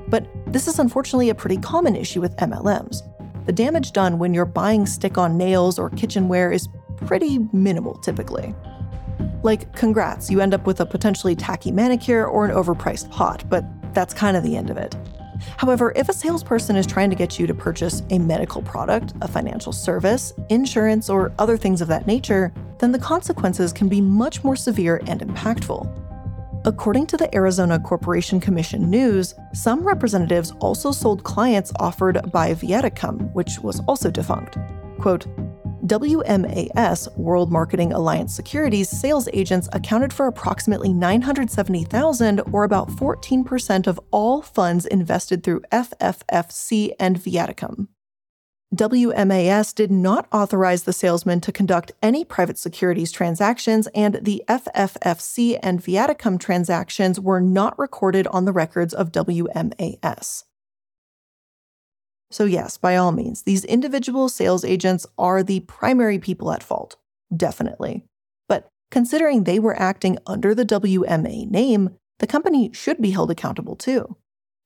But 0.08 0.26
this 0.48 0.66
is 0.66 0.80
unfortunately 0.80 1.30
a 1.30 1.36
pretty 1.36 1.58
common 1.58 1.98
issue 1.98 2.22
with 2.22 2.38
MLMs. 2.38 3.02
the 3.48 3.52
damage 3.52 3.92
done 3.92 4.18
when 4.18 4.34
you're 4.34 4.46
buying 4.46 4.86
stick 4.86 5.18
on 5.18 5.38
nails 5.38 5.78
or 5.78 5.90
kitchenware 5.90 6.54
is 6.54 6.70
pretty 7.06 7.40
minimal 7.52 7.96
typically. 7.96 8.56
Like, 9.44 9.76
congrats, 9.76 10.32
you 10.32 10.40
end 10.40 10.54
up 10.54 10.66
with 10.66 10.80
a 10.80 10.86
potentially 10.86 11.36
tacky 11.36 11.74
manicure 11.74 12.26
or 12.26 12.46
an 12.46 12.52
overpriced 12.52 13.12
pot, 13.12 13.44
but 13.50 13.66
that's 13.94 14.14
kind 14.14 14.38
of 14.38 14.44
the 14.44 14.56
end 14.56 14.70
of 14.70 14.78
it. 14.78 14.96
However, 15.58 15.92
if 15.96 16.10
a 16.10 16.14
salesperson 16.14 16.76
is 16.76 16.86
trying 16.86 17.10
to 17.10 17.16
get 17.16 17.40
you 17.40 17.48
to 17.48 17.54
purchase 17.54 18.04
a 18.10 18.20
medical 18.20 18.62
product, 18.62 19.14
a 19.22 19.28
financial 19.28 19.72
service, 19.72 20.34
insurance, 20.50 21.10
or 21.10 21.34
other 21.40 21.58
things 21.58 21.82
of 21.82 21.88
that 21.88 22.08
nature, 22.08 22.54
then 22.80 22.92
the 22.92 23.00
consequences 23.00 23.74
can 23.74 23.88
be 23.88 24.02
much 24.02 24.44
more 24.44 24.56
severe 24.56 25.02
and 25.08 25.22
impactful. 25.22 25.98
According 26.64 27.08
to 27.08 27.18
the 27.18 27.34
Arizona 27.36 27.80
Corporation 27.80 28.40
Commission 28.40 28.88
News, 28.88 29.34
some 29.52 29.84
representatives 29.84 30.54
also 30.60 30.92
sold 30.92 31.24
clients 31.24 31.74
offered 31.80 32.32
by 32.32 32.54
Viaticum, 32.54 33.34
which 33.34 33.58
was 33.60 33.80
also 33.88 34.12
defunct. 34.12 34.58
Quote, 35.00 35.26
WMAS, 35.92 37.18
World 37.18 37.52
Marketing 37.52 37.92
Alliance 37.92 38.34
Securities 38.34 38.88
sales 38.88 39.28
agents 39.34 39.68
accounted 39.74 40.14
for 40.14 40.26
approximately 40.26 40.94
970,000 40.94 42.40
or 42.54 42.64
about 42.64 42.88
14% 42.88 43.88
of 43.88 44.00
all 44.10 44.42
funds 44.42 44.86
invested 44.86 45.44
through 45.44 45.60
FFFC 45.70 46.94
and 46.98 47.18
Viaticum. 47.18 47.90
WMAS 48.74 49.76
did 49.76 49.92
not 49.92 50.30
authorize 50.32 50.84
the 50.84 50.94
salesman 50.94 51.42
to 51.42 51.52
conduct 51.52 51.92
any 52.02 52.24
private 52.24 52.58
securities 52.58 53.12
transactions, 53.12 53.90
and 53.94 54.18
the 54.22 54.42
FFFC 54.48 55.60
and 55.62 55.84
Viaticum 55.84 56.40
transactions 56.40 57.20
were 57.20 57.42
not 57.42 57.78
recorded 57.78 58.28
on 58.28 58.46
the 58.46 58.54
records 58.54 58.94
of 58.94 59.12
WMAS. 59.12 60.46
So, 62.32 62.46
yes, 62.46 62.78
by 62.78 62.96
all 62.96 63.12
means, 63.12 63.44
these 63.44 63.66
individual 63.66 64.30
sales 64.30 64.64
agents 64.64 65.06
are 65.18 65.44
the 65.44 65.60
primary 65.62 66.18
people 66.18 66.52
at 66.52 66.64
fault. 66.64 66.96
Definitely. 67.36 68.06
But 68.48 68.70
considering 68.90 69.44
they 69.44 69.60
were 69.60 69.80
acting 69.80 70.18
under 70.26 70.56
the 70.56 70.66
WMA 70.66 71.50
name, 71.50 71.98
the 72.20 72.28
company 72.28 72.72
should 72.74 73.02
be 73.02 73.12
held 73.12 73.32
accountable 73.32 73.76
too. 73.76 74.16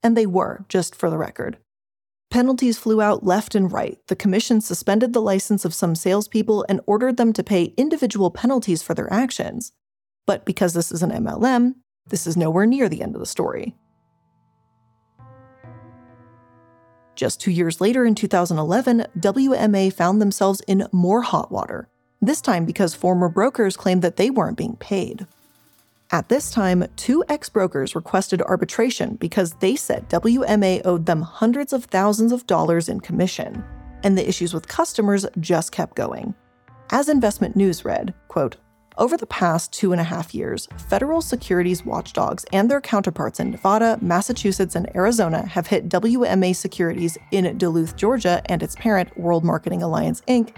And 0.02 0.16
they 0.16 0.26
were, 0.26 0.64
just 0.68 0.94
for 0.94 1.10
the 1.10 1.18
record. 1.18 1.58
Penalties 2.30 2.78
flew 2.78 3.00
out 3.00 3.24
left 3.24 3.54
and 3.54 3.72
right. 3.72 3.98
The 4.08 4.16
commission 4.16 4.60
suspended 4.60 5.12
the 5.12 5.22
license 5.22 5.64
of 5.64 5.74
some 5.74 5.94
salespeople 5.94 6.66
and 6.68 6.80
ordered 6.86 7.16
them 7.16 7.32
to 7.32 7.42
pay 7.42 7.74
individual 7.76 8.30
penalties 8.30 8.82
for 8.82 8.94
their 8.94 9.12
actions. 9.12 9.72
But 10.26 10.44
because 10.44 10.74
this 10.74 10.92
is 10.92 11.02
an 11.02 11.10
MLM, 11.10 11.76
this 12.08 12.26
is 12.26 12.36
nowhere 12.36 12.66
near 12.66 12.88
the 12.88 13.02
end 13.02 13.14
of 13.14 13.20
the 13.20 13.26
story. 13.26 13.74
Just 17.16 17.40
two 17.40 17.50
years 17.50 17.80
later, 17.80 18.04
in 18.04 18.14
2011, 18.14 19.06
WMA 19.18 19.90
found 19.90 20.20
themselves 20.20 20.60
in 20.68 20.86
more 20.92 21.22
hot 21.22 21.50
water, 21.50 21.88
this 22.20 22.42
time 22.42 22.66
because 22.66 22.94
former 22.94 23.30
brokers 23.30 23.74
claimed 23.74 24.02
that 24.02 24.16
they 24.16 24.28
weren't 24.28 24.58
being 24.58 24.76
paid. 24.76 25.26
At 26.12 26.28
this 26.28 26.50
time, 26.50 26.84
two 26.94 27.24
ex 27.28 27.48
brokers 27.48 27.96
requested 27.96 28.42
arbitration 28.42 29.16
because 29.16 29.54
they 29.54 29.76
said 29.76 30.08
WMA 30.10 30.82
owed 30.84 31.06
them 31.06 31.22
hundreds 31.22 31.72
of 31.72 31.86
thousands 31.86 32.32
of 32.32 32.46
dollars 32.46 32.88
in 32.88 33.00
commission, 33.00 33.64
and 34.04 34.16
the 34.16 34.28
issues 34.28 34.52
with 34.52 34.68
customers 34.68 35.26
just 35.40 35.72
kept 35.72 35.96
going. 35.96 36.34
As 36.90 37.08
Investment 37.08 37.56
News 37.56 37.84
read, 37.84 38.14
quote, 38.28 38.56
over 38.98 39.16
the 39.16 39.26
past 39.26 39.72
two 39.72 39.92
and 39.92 40.00
a 40.00 40.04
half 40.04 40.34
years, 40.34 40.68
federal 40.88 41.20
securities 41.20 41.84
watchdogs 41.84 42.44
and 42.52 42.70
their 42.70 42.80
counterparts 42.80 43.40
in 43.40 43.50
Nevada, 43.50 43.98
Massachusetts, 44.00 44.74
and 44.74 44.94
Arizona 44.96 45.46
have 45.46 45.66
hit 45.66 45.88
WMA 45.88 46.54
Securities 46.56 47.18
in 47.30 47.58
Duluth, 47.58 47.96
Georgia, 47.96 48.42
and 48.46 48.62
its 48.62 48.74
parent, 48.76 49.16
World 49.18 49.44
Marketing 49.44 49.82
Alliance 49.82 50.22
Inc., 50.28 50.54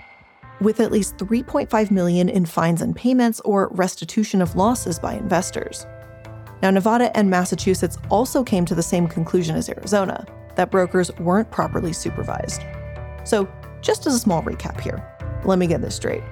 with 0.60 0.80
at 0.80 0.92
least 0.92 1.16
3.5 1.16 1.90
million 1.90 2.28
in 2.28 2.44
fines 2.44 2.82
and 2.82 2.94
payments 2.94 3.40
or 3.40 3.68
restitution 3.68 4.42
of 4.42 4.56
losses 4.56 4.98
by 4.98 5.14
investors. 5.14 5.86
Now, 6.62 6.70
Nevada 6.70 7.16
and 7.16 7.30
Massachusetts 7.30 7.98
also 8.10 8.42
came 8.42 8.64
to 8.64 8.74
the 8.74 8.82
same 8.82 9.06
conclusion 9.06 9.56
as 9.56 9.68
Arizona 9.68 10.26
that 10.56 10.70
brokers 10.72 11.12
weren't 11.18 11.50
properly 11.50 11.92
supervised. 11.92 12.62
So, 13.24 13.48
just 13.80 14.06
as 14.06 14.14
a 14.14 14.18
small 14.18 14.42
recap 14.42 14.80
here, 14.80 15.04
let 15.44 15.58
me 15.60 15.68
get 15.68 15.80
this 15.80 15.94
straight. 15.94 16.24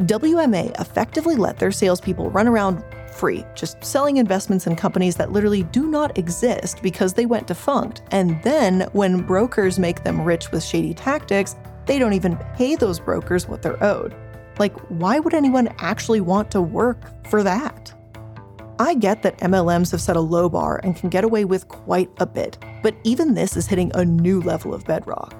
WMA 0.00 0.80
effectively 0.80 1.36
let 1.36 1.58
their 1.58 1.70
salespeople 1.70 2.30
run 2.30 2.48
around 2.48 2.82
free, 3.12 3.44
just 3.54 3.82
selling 3.84 4.16
investments 4.16 4.66
in 4.66 4.74
companies 4.74 5.16
that 5.16 5.32
literally 5.32 5.64
do 5.64 5.86
not 5.86 6.16
exist 6.16 6.82
because 6.82 7.12
they 7.12 7.26
went 7.26 7.46
defunct. 7.46 8.02
And 8.10 8.42
then, 8.42 8.88
when 8.92 9.22
brokers 9.22 9.78
make 9.78 10.02
them 10.02 10.22
rich 10.22 10.50
with 10.50 10.64
shady 10.64 10.94
tactics, 10.94 11.56
they 11.86 11.98
don't 11.98 12.14
even 12.14 12.36
pay 12.54 12.74
those 12.74 12.98
brokers 12.98 13.46
what 13.48 13.62
they're 13.62 13.82
owed. 13.82 14.14
Like, 14.58 14.76
why 14.90 15.18
would 15.18 15.34
anyone 15.34 15.74
actually 15.78 16.20
want 16.20 16.50
to 16.52 16.62
work 16.62 17.26
for 17.28 17.42
that? 17.42 17.92
I 18.78 18.94
get 18.94 19.22
that 19.22 19.38
MLMs 19.38 19.90
have 19.92 20.00
set 20.00 20.16
a 20.16 20.20
low 20.20 20.48
bar 20.48 20.80
and 20.82 20.96
can 20.96 21.08
get 21.08 21.24
away 21.24 21.44
with 21.44 21.68
quite 21.68 22.10
a 22.18 22.26
bit, 22.26 22.58
but 22.82 22.94
even 23.04 23.34
this 23.34 23.56
is 23.56 23.66
hitting 23.66 23.92
a 23.94 24.04
new 24.04 24.40
level 24.40 24.74
of 24.74 24.84
bedrock. 24.84 25.34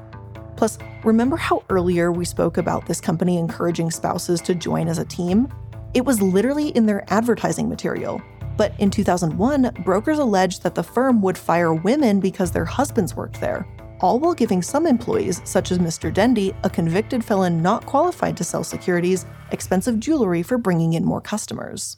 Plus, 0.63 0.79
remember 1.03 1.37
how 1.37 1.65
earlier 1.71 2.13
we 2.13 2.25
spoke 2.25 2.57
about 2.57 2.87
this 2.87 3.01
company 3.01 3.37
encouraging 3.37 3.91
spouses 3.91 4.41
to 4.43 4.55
join 4.55 4.87
as 4.87 4.99
a 4.99 5.05
team? 5.05 5.53
It 5.93 6.05
was 6.05 6.23
literally 6.23 6.69
in 6.69 6.87
their 6.87 7.05
advertising 7.13 7.69
material. 7.69 8.23
But 8.57 8.73
in 8.79 8.89
2001, 8.89 9.79
brokers 9.85 10.21
alleged 10.21 10.63
that 10.63 10.77
the 10.77 10.83
firm 10.85 11.21
would 11.21 11.37
fire 11.37 11.75
women 11.75 12.21
because 12.21 12.53
their 12.53 12.65
husbands 12.65 13.17
worked 13.17 13.41
there, 13.41 13.67
all 14.01 14.21
while 14.21 14.35
giving 14.35 14.63
some 14.63 14.87
employees, 14.87 15.43
such 15.45 15.73
as 15.73 15.81
Mr. 15.81 16.15
Dendy, 16.15 16.55
a 16.63 16.71
convicted 16.71 17.25
felon 17.25 17.61
not 17.61 17.85
qualified 17.85 18.37
to 18.37 18.45
sell 18.45 18.63
securities, 18.63 19.27
expensive 19.51 19.99
jewelry 19.99 20.45
for 20.45 20.59
bringing 20.59 20.93
in 20.93 21.05
more 21.05 21.21
customers. 21.21 21.97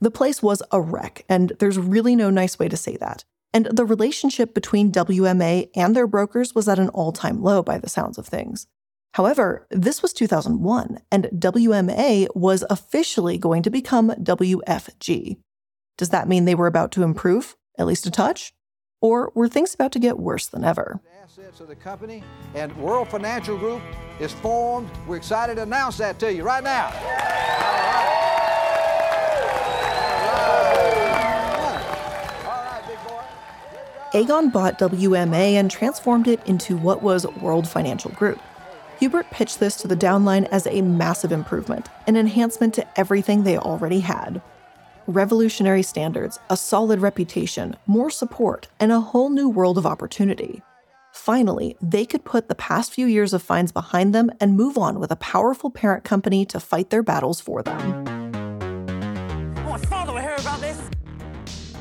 The 0.00 0.12
place 0.12 0.40
was 0.40 0.62
a 0.70 0.80
wreck, 0.80 1.24
and 1.28 1.54
there's 1.58 1.76
really 1.76 2.14
no 2.14 2.30
nice 2.30 2.56
way 2.56 2.68
to 2.68 2.76
say 2.76 2.96
that. 2.98 3.24
And 3.52 3.66
the 3.66 3.84
relationship 3.84 4.54
between 4.54 4.92
WMA 4.92 5.70
and 5.74 5.94
their 5.94 6.06
brokers 6.06 6.54
was 6.54 6.68
at 6.68 6.78
an 6.78 6.88
all 6.90 7.12
time 7.12 7.42
low 7.42 7.62
by 7.62 7.78
the 7.78 7.88
sounds 7.88 8.18
of 8.18 8.26
things. 8.26 8.66
However, 9.14 9.66
this 9.70 10.02
was 10.02 10.12
2001, 10.12 11.00
and 11.10 11.24
WMA 11.34 12.28
was 12.34 12.64
officially 12.70 13.38
going 13.38 13.64
to 13.64 13.70
become 13.70 14.10
WFG. 14.10 15.38
Does 15.98 16.10
that 16.10 16.28
mean 16.28 16.44
they 16.44 16.54
were 16.54 16.68
about 16.68 16.92
to 16.92 17.02
improve, 17.02 17.56
at 17.76 17.86
least 17.86 18.06
a 18.06 18.10
touch? 18.10 18.52
Or 19.02 19.32
were 19.34 19.48
things 19.48 19.74
about 19.74 19.92
to 19.92 19.98
get 19.98 20.18
worse 20.18 20.46
than 20.46 20.62
ever? 20.62 21.00
Assets 21.24 21.60
of 21.60 21.68
the 21.68 21.74
company 21.74 22.22
and 22.54 22.76
World 22.76 23.08
Financial 23.08 23.58
Group 23.58 23.82
is 24.20 24.32
formed. 24.32 24.90
We're 25.08 25.16
excited 25.16 25.56
to 25.56 25.62
announce 25.62 25.98
that 25.98 26.18
to 26.20 26.32
you 26.32 26.44
right 26.44 26.62
now. 26.62 28.19
Aegon 34.12 34.52
bought 34.52 34.76
WMA 34.80 35.52
and 35.52 35.70
transformed 35.70 36.26
it 36.26 36.44
into 36.44 36.76
what 36.76 37.00
was 37.00 37.28
World 37.40 37.68
Financial 37.68 38.10
Group. 38.10 38.40
Hubert 38.98 39.30
pitched 39.30 39.60
this 39.60 39.76
to 39.76 39.88
the 39.88 39.96
downline 39.96 40.48
as 40.50 40.66
a 40.66 40.82
massive 40.82 41.30
improvement, 41.30 41.88
an 42.08 42.16
enhancement 42.16 42.74
to 42.74 42.98
everything 42.98 43.44
they 43.44 43.56
already 43.56 44.00
had. 44.00 44.42
Revolutionary 45.06 45.84
standards, 45.84 46.40
a 46.50 46.56
solid 46.56 47.00
reputation, 47.00 47.76
more 47.86 48.10
support, 48.10 48.66
and 48.80 48.90
a 48.90 49.00
whole 49.00 49.30
new 49.30 49.48
world 49.48 49.78
of 49.78 49.86
opportunity. 49.86 50.60
Finally, 51.12 51.76
they 51.80 52.04
could 52.04 52.24
put 52.24 52.48
the 52.48 52.56
past 52.56 52.92
few 52.92 53.06
years 53.06 53.32
of 53.32 53.42
fines 53.42 53.70
behind 53.70 54.12
them 54.12 54.28
and 54.40 54.56
move 54.56 54.76
on 54.76 54.98
with 54.98 55.12
a 55.12 55.16
powerful 55.16 55.70
parent 55.70 56.02
company 56.02 56.44
to 56.44 56.58
fight 56.58 56.90
their 56.90 57.04
battles 57.04 57.40
for 57.40 57.62
them. 57.62 58.19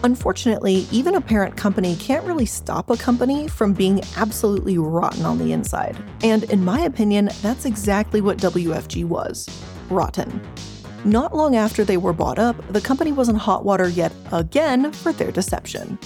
Unfortunately, 0.04 0.88
even 0.92 1.16
a 1.16 1.22
parent 1.22 1.58
company 1.58 1.98
can't 1.98 2.26
really 2.26 2.46
stop 2.46 2.90
a 2.90 2.96
company 2.96 3.50
from 3.50 3.74
being 3.74 4.02
absolutely 4.16 4.78
rotten 4.78 5.26
on 5.26 5.38
the 5.38 5.52
inside. 5.52 5.98
And 6.24 6.46
in 6.46 6.64
my 6.64 6.82
opinion, 6.82 7.30
that's 7.42 7.66
exactly 7.66 8.22
what 8.22 8.38
WFG 8.38 9.04
was 9.04 9.50
rotten. 9.90 10.42
Not 11.04 11.36
long 11.36 11.56
after 11.56 11.84
they 11.84 11.98
were 11.98 12.14
bought 12.14 12.40
up, 12.40 12.56
the 12.72 12.80
company 12.80 13.12
was 13.12 13.28
in 13.28 13.36
hot 13.36 13.66
water 13.66 13.90
yet 13.90 14.14
again 14.32 14.92
for 14.92 15.12
their 15.12 15.32
deception. 15.32 16.00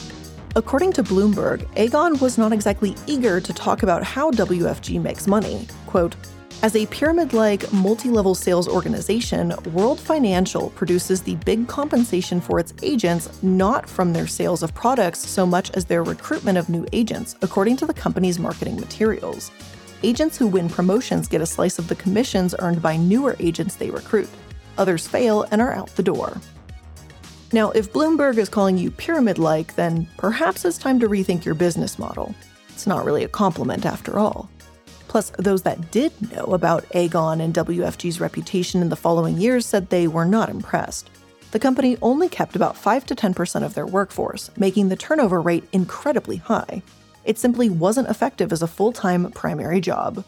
According 0.55 0.93
to 0.93 1.03
Bloomberg, 1.03 1.65
Aegon 1.75 2.19
was 2.21 2.37
not 2.37 2.51
exactly 2.51 2.95
eager 3.07 3.39
to 3.41 3.53
talk 3.53 3.83
about 3.83 4.03
how 4.03 4.31
WFG 4.31 5.01
makes 5.01 5.27
money. 5.27 5.67
Quote, 5.87 6.15
as 6.63 6.77
a 6.77 6.85
pyramid 6.85 7.33
like, 7.33 7.71
multi 7.73 8.09
level 8.09 8.33
sales 8.33 8.69
organization, 8.69 9.53
World 9.73 9.99
Financial 9.99 10.69
produces 10.69 11.21
the 11.21 11.35
big 11.43 11.67
compensation 11.67 12.39
for 12.39 12.57
its 12.57 12.73
agents 12.81 13.43
not 13.43 13.89
from 13.89 14.13
their 14.13 14.27
sales 14.27 14.63
of 14.63 14.73
products 14.73 15.19
so 15.19 15.45
much 15.45 15.71
as 15.71 15.83
their 15.83 16.03
recruitment 16.03 16.57
of 16.57 16.69
new 16.69 16.87
agents, 16.93 17.35
according 17.41 17.75
to 17.75 17.85
the 17.85 17.93
company's 17.93 18.39
marketing 18.39 18.77
materials. 18.77 19.51
Agents 20.03 20.37
who 20.37 20.47
win 20.47 20.69
promotions 20.69 21.27
get 21.27 21.41
a 21.41 21.45
slice 21.45 21.79
of 21.79 21.89
the 21.89 21.95
commissions 21.95 22.55
earned 22.59 22.81
by 22.81 22.95
newer 22.95 23.35
agents 23.39 23.75
they 23.75 23.89
recruit. 23.89 24.29
Others 24.77 25.05
fail 25.05 25.45
and 25.51 25.61
are 25.61 25.73
out 25.73 25.93
the 25.97 26.03
door. 26.03 26.39
Now, 27.51 27.71
if 27.71 27.91
Bloomberg 27.91 28.37
is 28.37 28.47
calling 28.47 28.77
you 28.77 28.89
pyramid 28.89 29.37
like, 29.37 29.75
then 29.75 30.07
perhaps 30.15 30.63
it's 30.63 30.77
time 30.77 31.01
to 31.01 31.09
rethink 31.09 31.43
your 31.43 31.55
business 31.55 31.99
model. 31.99 32.33
It's 32.69 32.87
not 32.87 33.03
really 33.03 33.25
a 33.25 33.27
compliment 33.27 33.85
after 33.85 34.17
all. 34.17 34.49
Plus, 35.13 35.29
those 35.37 35.61
that 35.61 35.91
did 35.91 36.11
know 36.31 36.45
about 36.45 36.89
Aegon 36.89 37.39
and 37.39 37.53
WFG's 37.53 38.19
reputation 38.19 38.81
in 38.81 38.89
the 38.89 38.95
following 38.95 39.37
years 39.37 39.63
said 39.63 39.87
they 39.87 40.07
were 40.07 40.25
not 40.25 40.49
impressed. 40.49 41.07
The 41.51 41.59
company 41.59 41.99
only 42.01 42.27
kept 42.27 42.55
about 42.55 42.75
5 42.75 43.05
to 43.05 43.15
10% 43.15 43.63
of 43.63 43.75
their 43.75 43.85
workforce, 43.85 44.49
making 44.57 44.89
the 44.89 44.95
turnover 44.95 45.39
rate 45.39 45.65
incredibly 45.71 46.37
high. 46.37 46.81
It 47.25 47.37
simply 47.37 47.69
wasn't 47.69 48.09
effective 48.09 48.51
as 48.51 48.63
a 48.63 48.67
full 48.67 48.91
time 48.91 49.29
primary 49.33 49.81
job. 49.81 50.25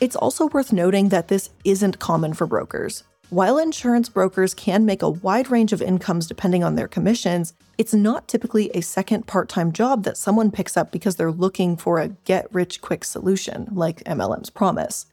It's 0.00 0.16
also 0.16 0.48
worth 0.48 0.72
noting 0.72 1.10
that 1.10 1.28
this 1.28 1.50
isn't 1.62 2.00
common 2.00 2.34
for 2.34 2.48
brokers. 2.48 3.04
While 3.30 3.58
insurance 3.58 4.08
brokers 4.08 4.54
can 4.54 4.86
make 4.86 5.02
a 5.02 5.10
wide 5.10 5.50
range 5.50 5.72
of 5.72 5.82
incomes 5.82 6.28
depending 6.28 6.62
on 6.62 6.76
their 6.76 6.86
commissions, 6.86 7.54
it's 7.76 7.92
not 7.92 8.28
typically 8.28 8.70
a 8.70 8.82
second 8.82 9.26
part 9.26 9.48
time 9.48 9.72
job 9.72 10.04
that 10.04 10.16
someone 10.16 10.52
picks 10.52 10.76
up 10.76 10.92
because 10.92 11.16
they're 11.16 11.32
looking 11.32 11.76
for 11.76 11.98
a 11.98 12.10
get 12.24 12.46
rich 12.54 12.80
quick 12.80 13.02
solution, 13.02 13.68
like 13.72 14.04
MLM's 14.04 14.48
promise. 14.48 15.06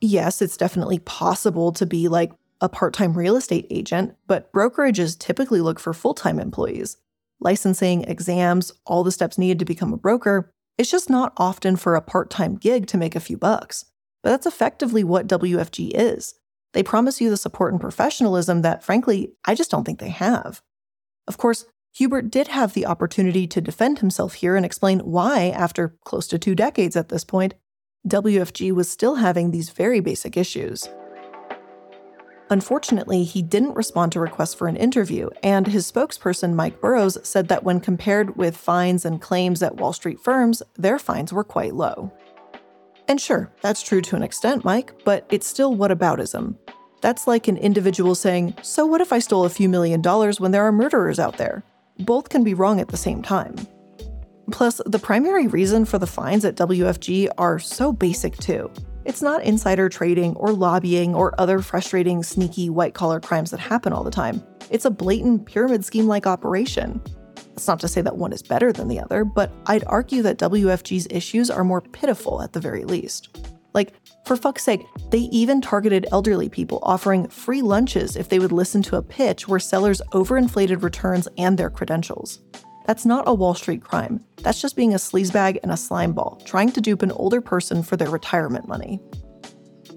Yes, 0.00 0.42
it's 0.42 0.56
definitely 0.56 0.98
possible 0.98 1.70
to 1.74 1.86
be 1.86 2.08
like 2.08 2.32
a 2.60 2.68
part 2.68 2.92
time 2.92 3.14
real 3.14 3.36
estate 3.36 3.68
agent, 3.70 4.16
but 4.26 4.52
brokerages 4.52 5.16
typically 5.16 5.60
look 5.60 5.78
for 5.78 5.94
full 5.94 6.14
time 6.14 6.40
employees. 6.40 6.96
Licensing, 7.38 8.02
exams, 8.02 8.72
all 8.84 9.04
the 9.04 9.12
steps 9.12 9.38
needed 9.38 9.60
to 9.60 9.64
become 9.64 9.92
a 9.92 9.96
broker, 9.96 10.50
it's 10.76 10.90
just 10.90 11.08
not 11.08 11.34
often 11.36 11.76
for 11.76 11.94
a 11.94 12.02
part 12.02 12.30
time 12.30 12.56
gig 12.56 12.88
to 12.88 12.98
make 12.98 13.14
a 13.14 13.20
few 13.20 13.36
bucks. 13.36 13.84
But 14.24 14.30
that's 14.30 14.46
effectively 14.46 15.04
what 15.04 15.28
WFG 15.28 15.92
is. 15.94 16.34
They 16.72 16.82
promise 16.82 17.20
you 17.20 17.30
the 17.30 17.36
support 17.36 17.72
and 17.72 17.80
professionalism 17.80 18.62
that, 18.62 18.84
frankly, 18.84 19.32
I 19.44 19.54
just 19.54 19.70
don't 19.70 19.84
think 19.84 19.98
they 19.98 20.10
have. 20.10 20.62
Of 21.26 21.38
course, 21.38 21.66
Hubert 21.94 22.30
did 22.30 22.48
have 22.48 22.74
the 22.74 22.86
opportunity 22.86 23.46
to 23.46 23.60
defend 23.60 23.98
himself 23.98 24.34
here 24.34 24.56
and 24.56 24.64
explain 24.64 25.00
why, 25.00 25.48
after 25.48 25.96
close 26.04 26.26
to 26.28 26.38
two 26.38 26.54
decades 26.54 26.96
at 26.96 27.08
this 27.08 27.24
point, 27.24 27.54
WFG 28.06 28.72
was 28.72 28.90
still 28.90 29.16
having 29.16 29.50
these 29.50 29.70
very 29.70 30.00
basic 30.00 30.36
issues. 30.36 30.88
Unfortunately, 32.50 33.24
he 33.24 33.42
didn't 33.42 33.74
respond 33.74 34.12
to 34.12 34.20
requests 34.20 34.54
for 34.54 34.68
an 34.68 34.76
interview, 34.76 35.28
and 35.42 35.66
his 35.66 35.90
spokesperson, 35.90 36.54
Mike 36.54 36.80
Burrows, 36.80 37.18
said 37.22 37.48
that 37.48 37.64
when 37.64 37.78
compared 37.78 38.36
with 38.36 38.56
fines 38.56 39.04
and 39.04 39.20
claims 39.20 39.62
at 39.62 39.76
Wall 39.76 39.92
Street 39.92 40.18
firms, 40.18 40.62
their 40.76 40.98
fines 40.98 41.32
were 41.32 41.44
quite 41.44 41.74
low. 41.74 42.10
And 43.08 43.20
sure, 43.20 43.50
that's 43.62 43.82
true 43.82 44.02
to 44.02 44.16
an 44.16 44.22
extent, 44.22 44.64
Mike, 44.64 44.92
but 45.04 45.26
it's 45.30 45.46
still 45.46 45.74
whataboutism. 45.74 46.56
That's 47.00 47.26
like 47.26 47.48
an 47.48 47.56
individual 47.56 48.14
saying, 48.14 48.54
So 48.62 48.84
what 48.84 49.00
if 49.00 49.12
I 49.12 49.18
stole 49.18 49.44
a 49.44 49.50
few 49.50 49.68
million 49.68 50.02
dollars 50.02 50.40
when 50.40 50.50
there 50.50 50.64
are 50.64 50.72
murderers 50.72 51.18
out 51.18 51.38
there? 51.38 51.64
Both 52.00 52.28
can 52.28 52.44
be 52.44 52.54
wrong 52.54 52.80
at 52.80 52.88
the 52.88 52.96
same 52.96 53.22
time. 53.22 53.56
Plus, 54.50 54.80
the 54.86 54.98
primary 54.98 55.46
reason 55.46 55.84
for 55.84 55.98
the 55.98 56.06
fines 56.06 56.44
at 56.44 56.56
WFG 56.56 57.28
are 57.38 57.58
so 57.58 57.92
basic 57.92 58.36
too. 58.36 58.70
It's 59.04 59.22
not 59.22 59.42
insider 59.42 59.88
trading 59.88 60.36
or 60.36 60.52
lobbying 60.52 61.14
or 61.14 61.38
other 61.40 61.60
frustrating, 61.60 62.22
sneaky 62.22 62.68
white 62.68 62.94
collar 62.94 63.20
crimes 63.20 63.50
that 63.50 63.60
happen 63.60 63.92
all 63.92 64.04
the 64.04 64.10
time. 64.10 64.42
It's 64.70 64.84
a 64.84 64.90
blatant 64.90 65.46
pyramid 65.46 65.84
scheme 65.84 66.06
like 66.06 66.26
operation. 66.26 67.00
That's 67.58 67.66
not 67.66 67.80
to 67.80 67.88
say 67.88 68.02
that 68.02 68.16
one 68.16 68.32
is 68.32 68.40
better 68.40 68.72
than 68.72 68.86
the 68.86 69.00
other, 69.00 69.24
but 69.24 69.50
I'd 69.66 69.82
argue 69.88 70.22
that 70.22 70.38
WFG's 70.38 71.08
issues 71.10 71.50
are 71.50 71.64
more 71.64 71.80
pitiful 71.80 72.40
at 72.40 72.52
the 72.52 72.60
very 72.60 72.84
least. 72.84 73.36
Like, 73.74 73.94
for 74.26 74.36
fuck's 74.36 74.62
sake, 74.62 74.86
they 75.10 75.18
even 75.32 75.60
targeted 75.60 76.06
elderly 76.12 76.48
people, 76.48 76.78
offering 76.84 77.26
free 77.26 77.60
lunches 77.60 78.14
if 78.14 78.28
they 78.28 78.38
would 78.38 78.52
listen 78.52 78.80
to 78.82 78.96
a 78.96 79.02
pitch 79.02 79.48
where 79.48 79.58
sellers 79.58 80.00
overinflated 80.12 80.84
returns 80.84 81.26
and 81.36 81.58
their 81.58 81.68
credentials. 81.68 82.38
That's 82.86 83.04
not 83.04 83.26
a 83.26 83.34
Wall 83.34 83.54
Street 83.54 83.82
crime. 83.82 84.24
That's 84.44 84.62
just 84.62 84.76
being 84.76 84.94
a 84.94 84.98
sleazebag 84.98 85.58
and 85.64 85.72
a 85.72 85.74
slimeball, 85.74 86.44
trying 86.46 86.70
to 86.70 86.80
dupe 86.80 87.02
an 87.02 87.10
older 87.10 87.40
person 87.40 87.82
for 87.82 87.96
their 87.96 88.08
retirement 88.08 88.68
money. 88.68 89.00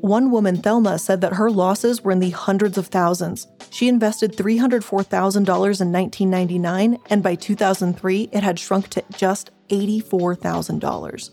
One 0.02 0.32
woman, 0.32 0.58
Thelma, 0.58 0.98
said 0.98 1.22
that 1.22 1.34
her 1.34 1.52
losses 1.52 2.04
were 2.04 2.12
in 2.12 2.20
the 2.20 2.32
hundreds 2.32 2.80
of 2.80 2.88
thousands. 2.88 3.46
She 3.70 3.88
invested 3.88 4.36
$304,000 4.36 5.36
in 5.38 5.92
1999, 5.92 6.98
and 7.12 7.22
by 7.22 7.36
2003, 7.36 8.30
it 8.32 8.42
had 8.42 8.58
shrunk 8.58 8.88
to 8.90 9.04
just 9.16 9.52
$84,000. 9.70 11.30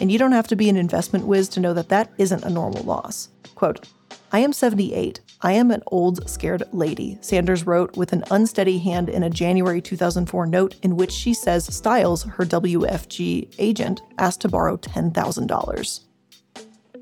And 0.00 0.10
you 0.10 0.18
don't 0.18 0.32
have 0.32 0.48
to 0.48 0.56
be 0.56 0.68
an 0.68 0.76
investment 0.76 1.26
whiz 1.26 1.48
to 1.50 1.60
know 1.60 1.72
that 1.72 1.88
that 1.90 2.10
isn't 2.18 2.42
a 2.42 2.50
normal 2.50 2.82
loss. 2.82 3.28
Quote, 3.54 3.86
I 4.32 4.40
am 4.40 4.52
78. 4.52 5.20
I 5.42 5.52
am 5.52 5.70
an 5.70 5.84
old, 5.86 6.28
scared 6.28 6.64
lady, 6.72 7.16
Sanders 7.20 7.64
wrote 7.64 7.96
with 7.96 8.12
an 8.12 8.24
unsteady 8.32 8.78
hand 8.80 9.08
in 9.08 9.22
a 9.22 9.30
January 9.30 9.80
2004 9.80 10.46
note 10.46 10.74
in 10.82 10.96
which 10.96 11.12
she 11.12 11.32
says 11.32 11.72
Stiles, 11.72 12.24
her 12.24 12.44
WFG 12.44 13.54
agent, 13.58 14.00
asked 14.18 14.40
to 14.40 14.48
borrow 14.48 14.76
$10,000. 14.76 16.00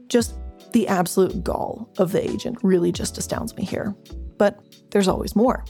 Just 0.09 0.35
the 0.73 0.89
absolute 0.89 1.43
gall 1.45 1.89
of 1.99 2.13
the 2.13 2.29
agent 2.29 2.59
really 2.63 2.93
just 2.93 3.19
astounds 3.19 3.57
me 3.57 3.65
here. 3.65 3.95
But 4.37 4.59
there's 4.91 5.09
always 5.09 5.35
more. 5.35 5.65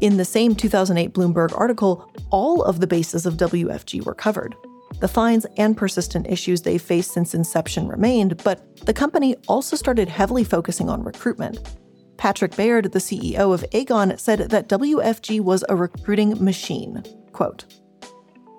In 0.00 0.16
the 0.16 0.24
same 0.24 0.54
2008 0.54 1.14
Bloomberg 1.14 1.58
article, 1.58 2.10
all 2.30 2.62
of 2.62 2.80
the 2.80 2.86
bases 2.86 3.24
of 3.26 3.34
WFG 3.34 4.04
were 4.04 4.14
covered. 4.14 4.54
The 5.00 5.08
fines 5.08 5.46
and 5.56 5.76
persistent 5.76 6.26
issues 6.26 6.62
they've 6.62 6.80
faced 6.80 7.12
since 7.12 7.34
inception 7.34 7.88
remained, 7.88 8.42
but 8.44 8.76
the 8.86 8.94
company 8.94 9.36
also 9.48 9.76
started 9.76 10.08
heavily 10.08 10.44
focusing 10.44 10.88
on 10.88 11.02
recruitment. 11.02 11.76
Patrick 12.16 12.56
Baird, 12.56 12.92
the 12.92 12.98
CEO 12.98 13.52
of 13.52 13.64
Aegon, 13.72 14.18
said 14.18 14.50
that 14.50 14.68
WFG 14.68 15.40
was 15.40 15.64
a 15.68 15.76
recruiting 15.76 16.42
machine. 16.42 17.02
Quote, 17.32 17.66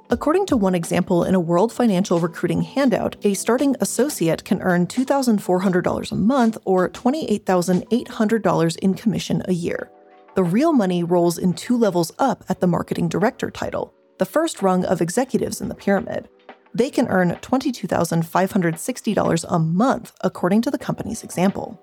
According 0.09 0.45
to 0.45 0.55
one 0.55 0.73
example 0.73 1.25
in 1.25 1.35
a 1.35 1.39
World 1.39 1.73
Financial 1.73 2.17
Recruiting 2.17 2.61
handout, 2.61 3.17
a 3.25 3.33
starting 3.33 3.75
associate 3.81 4.45
can 4.45 4.61
earn 4.61 4.87
$2,400 4.87 6.11
a 6.11 6.15
month 6.15 6.57
or 6.63 6.87
$28,800 6.87 8.77
in 8.77 8.93
commission 8.93 9.43
a 9.45 9.53
year. 9.53 9.91
The 10.35 10.45
real 10.45 10.71
money 10.71 11.03
rolls 11.03 11.37
in 11.37 11.53
two 11.53 11.77
levels 11.77 12.13
up 12.19 12.45
at 12.47 12.61
the 12.61 12.67
marketing 12.67 13.09
director 13.09 13.51
title, 13.51 13.93
the 14.17 14.25
first 14.25 14.61
rung 14.61 14.85
of 14.85 15.01
executives 15.01 15.59
in 15.59 15.67
the 15.67 15.75
pyramid. 15.75 16.29
They 16.73 16.89
can 16.89 17.09
earn 17.09 17.31
$22,560 17.31 19.45
a 19.49 19.59
month, 19.59 20.13
according 20.21 20.61
to 20.61 20.71
the 20.71 20.77
company's 20.77 21.21
example. 21.21 21.81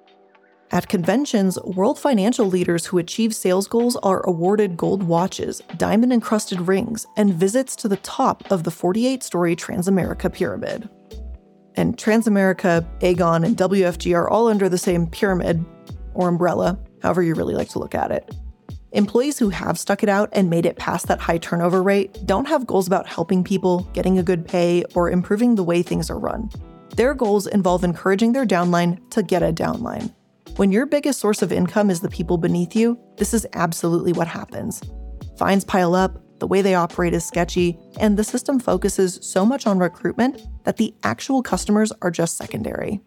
At 0.74 0.88
conventions, 0.88 1.56
world 1.62 2.00
financial 2.00 2.46
leaders 2.46 2.84
who 2.84 2.98
achieve 2.98 3.32
sales 3.32 3.68
goals 3.68 3.94
are 4.02 4.26
awarded 4.26 4.76
gold 4.76 5.04
watches, 5.04 5.62
diamond 5.76 6.12
encrusted 6.12 6.62
rings, 6.62 7.06
and 7.16 7.32
visits 7.32 7.76
to 7.76 7.86
the 7.86 7.98
top 7.98 8.50
of 8.50 8.64
the 8.64 8.72
48 8.72 9.22
story 9.22 9.54
Transamerica 9.54 10.32
pyramid. 10.32 10.88
And 11.76 11.96
Transamerica, 11.96 12.84
Aegon, 12.98 13.46
and 13.46 13.56
WFG 13.56 14.16
are 14.16 14.28
all 14.28 14.48
under 14.48 14.68
the 14.68 14.76
same 14.76 15.06
pyramid 15.06 15.64
or 16.12 16.26
umbrella, 16.26 16.76
however 17.02 17.22
you 17.22 17.36
really 17.36 17.54
like 17.54 17.68
to 17.68 17.78
look 17.78 17.94
at 17.94 18.10
it. 18.10 18.34
Employees 18.90 19.38
who 19.38 19.50
have 19.50 19.78
stuck 19.78 20.02
it 20.02 20.08
out 20.08 20.28
and 20.32 20.50
made 20.50 20.66
it 20.66 20.76
past 20.76 21.06
that 21.06 21.20
high 21.20 21.38
turnover 21.38 21.84
rate 21.84 22.18
don't 22.26 22.48
have 22.48 22.66
goals 22.66 22.88
about 22.88 23.06
helping 23.06 23.44
people, 23.44 23.88
getting 23.92 24.18
a 24.18 24.24
good 24.24 24.44
pay, 24.44 24.82
or 24.96 25.08
improving 25.08 25.54
the 25.54 25.62
way 25.62 25.82
things 25.82 26.10
are 26.10 26.18
run. 26.18 26.50
Their 26.96 27.14
goals 27.14 27.46
involve 27.46 27.84
encouraging 27.84 28.32
their 28.32 28.44
downline 28.44 29.08
to 29.10 29.22
get 29.22 29.44
a 29.44 29.52
downline 29.52 30.12
when 30.56 30.70
your 30.70 30.86
biggest 30.86 31.18
source 31.18 31.42
of 31.42 31.50
income 31.50 31.90
is 31.90 32.00
the 32.00 32.08
people 32.08 32.38
beneath 32.38 32.76
you, 32.76 32.98
this 33.16 33.34
is 33.34 33.46
absolutely 33.54 34.12
what 34.12 34.28
happens. 34.28 34.80
Fines 35.36 35.64
pile 35.64 35.96
up, 35.96 36.20
the 36.38 36.46
way 36.46 36.62
they 36.62 36.76
operate 36.76 37.12
is 37.12 37.24
sketchy, 37.24 37.76
and 37.98 38.16
the 38.16 38.22
system 38.22 38.60
focuses 38.60 39.18
so 39.20 39.44
much 39.44 39.66
on 39.66 39.80
recruitment 39.80 40.42
that 40.64 40.76
the 40.76 40.94
actual 41.02 41.42
customers 41.42 41.92
are 42.02 42.10
just 42.10 42.36
secondary. 42.36 43.00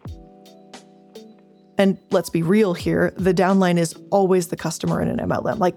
And 1.78 1.96
let's 2.10 2.28
be 2.28 2.42
real 2.42 2.74
here 2.74 3.14
the 3.16 3.32
downline 3.32 3.78
is 3.78 3.94
always 4.10 4.48
the 4.48 4.56
customer 4.56 5.00
in 5.00 5.08
an 5.08 5.18
MLM. 5.18 5.58
Like, 5.58 5.76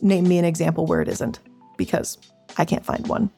name 0.00 0.26
me 0.26 0.38
an 0.38 0.44
example 0.46 0.86
where 0.86 1.02
it 1.02 1.08
isn't, 1.08 1.40
because 1.76 2.16
I 2.56 2.64
can't 2.64 2.86
find 2.86 3.06
one. 3.06 3.30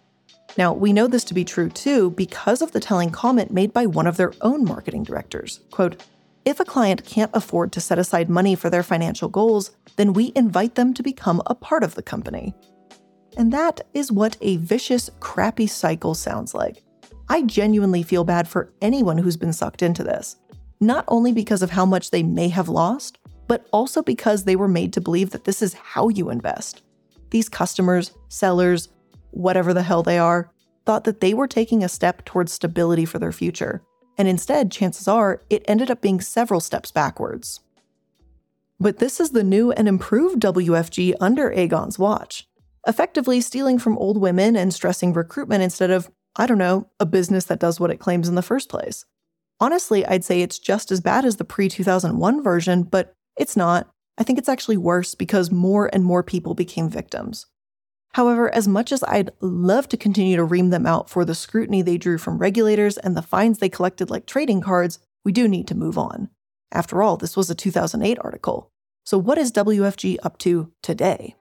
Now, 0.56 0.72
we 0.72 0.92
know 0.92 1.08
this 1.08 1.24
to 1.24 1.34
be 1.34 1.44
true 1.44 1.70
too 1.70 2.10
because 2.10 2.62
of 2.62 2.70
the 2.70 2.80
telling 2.80 3.10
comment 3.10 3.52
made 3.52 3.72
by 3.72 3.86
one 3.86 4.06
of 4.06 4.16
their 4.16 4.32
own 4.42 4.64
marketing 4.64 5.02
directors. 5.02 5.60
Quote, 5.70 6.04
if 6.48 6.60
a 6.60 6.64
client 6.64 7.04
can't 7.04 7.30
afford 7.34 7.72
to 7.72 7.80
set 7.80 7.98
aside 7.98 8.30
money 8.30 8.54
for 8.54 8.70
their 8.70 8.82
financial 8.82 9.28
goals, 9.28 9.72
then 9.96 10.14
we 10.14 10.32
invite 10.34 10.76
them 10.76 10.94
to 10.94 11.02
become 11.02 11.42
a 11.44 11.54
part 11.54 11.84
of 11.84 11.94
the 11.94 12.02
company. 12.02 12.54
And 13.36 13.52
that 13.52 13.82
is 13.92 14.10
what 14.10 14.38
a 14.40 14.56
vicious, 14.56 15.10
crappy 15.20 15.66
cycle 15.66 16.14
sounds 16.14 16.54
like. 16.54 16.82
I 17.28 17.42
genuinely 17.42 18.02
feel 18.02 18.24
bad 18.24 18.48
for 18.48 18.72
anyone 18.80 19.18
who's 19.18 19.36
been 19.36 19.52
sucked 19.52 19.82
into 19.82 20.02
this, 20.02 20.36
not 20.80 21.04
only 21.08 21.32
because 21.32 21.60
of 21.60 21.68
how 21.68 21.84
much 21.84 22.12
they 22.12 22.22
may 22.22 22.48
have 22.48 22.70
lost, 22.70 23.18
but 23.46 23.66
also 23.70 24.02
because 24.02 24.44
they 24.44 24.56
were 24.56 24.68
made 24.68 24.94
to 24.94 25.02
believe 25.02 25.30
that 25.30 25.44
this 25.44 25.60
is 25.60 25.74
how 25.74 26.08
you 26.08 26.30
invest. 26.30 26.80
These 27.28 27.50
customers, 27.50 28.12
sellers, 28.28 28.88
whatever 29.32 29.74
the 29.74 29.82
hell 29.82 30.02
they 30.02 30.18
are, 30.18 30.50
thought 30.86 31.04
that 31.04 31.20
they 31.20 31.34
were 31.34 31.46
taking 31.46 31.84
a 31.84 31.90
step 31.90 32.24
towards 32.24 32.52
stability 32.52 33.04
for 33.04 33.18
their 33.18 33.32
future, 33.32 33.82
and 34.18 34.26
instead, 34.26 34.72
chances 34.72 35.06
are, 35.06 35.42
it 35.48 35.64
ended 35.66 35.90
up 35.90 36.02
being 36.02 36.20
several 36.20 36.60
steps 36.60 36.90
backwards. 36.90 37.60
But 38.80 38.98
this 38.98 39.20
is 39.20 39.30
the 39.30 39.44
new 39.44 39.70
and 39.72 39.86
improved 39.86 40.42
WFG 40.42 41.14
under 41.20 41.50
Aegon's 41.50 41.98
watch, 41.98 42.48
effectively 42.86 43.40
stealing 43.40 43.78
from 43.78 43.96
old 43.96 44.20
women 44.20 44.56
and 44.56 44.74
stressing 44.74 45.12
recruitment 45.12 45.62
instead 45.62 45.90
of, 45.90 46.10
I 46.36 46.46
don't 46.46 46.58
know, 46.58 46.88
a 46.98 47.06
business 47.06 47.44
that 47.44 47.60
does 47.60 47.78
what 47.78 47.90
it 47.90 48.00
claims 48.00 48.28
in 48.28 48.34
the 48.34 48.42
first 48.42 48.68
place. 48.68 49.04
Honestly, 49.60 50.04
I'd 50.04 50.24
say 50.24 50.42
it's 50.42 50.58
just 50.58 50.90
as 50.90 51.00
bad 51.00 51.24
as 51.24 51.36
the 51.36 51.44
pre 51.44 51.68
2001 51.68 52.42
version, 52.42 52.82
but 52.82 53.14
it's 53.36 53.56
not. 53.56 53.88
I 54.16 54.24
think 54.24 54.38
it's 54.38 54.48
actually 54.48 54.76
worse 54.76 55.14
because 55.14 55.50
more 55.50 55.88
and 55.92 56.04
more 56.04 56.24
people 56.24 56.54
became 56.54 56.88
victims. 56.88 57.46
However, 58.18 58.52
as 58.52 58.66
much 58.66 58.90
as 58.90 59.04
I'd 59.04 59.30
love 59.40 59.88
to 59.90 59.96
continue 59.96 60.34
to 60.34 60.42
ream 60.42 60.70
them 60.70 60.86
out 60.86 61.08
for 61.08 61.24
the 61.24 61.36
scrutiny 61.36 61.82
they 61.82 61.96
drew 61.96 62.18
from 62.18 62.38
regulators 62.38 62.98
and 62.98 63.16
the 63.16 63.22
fines 63.22 63.58
they 63.58 63.68
collected 63.68 64.10
like 64.10 64.26
trading 64.26 64.60
cards, 64.60 64.98
we 65.24 65.30
do 65.30 65.46
need 65.46 65.68
to 65.68 65.76
move 65.76 65.96
on. 65.96 66.28
After 66.72 67.00
all, 67.00 67.16
this 67.16 67.36
was 67.36 67.48
a 67.48 67.54
2008 67.54 68.18
article. 68.20 68.72
So, 69.04 69.18
what 69.18 69.38
is 69.38 69.52
WFG 69.52 70.16
up 70.24 70.36
to 70.38 70.72
today? 70.82 71.36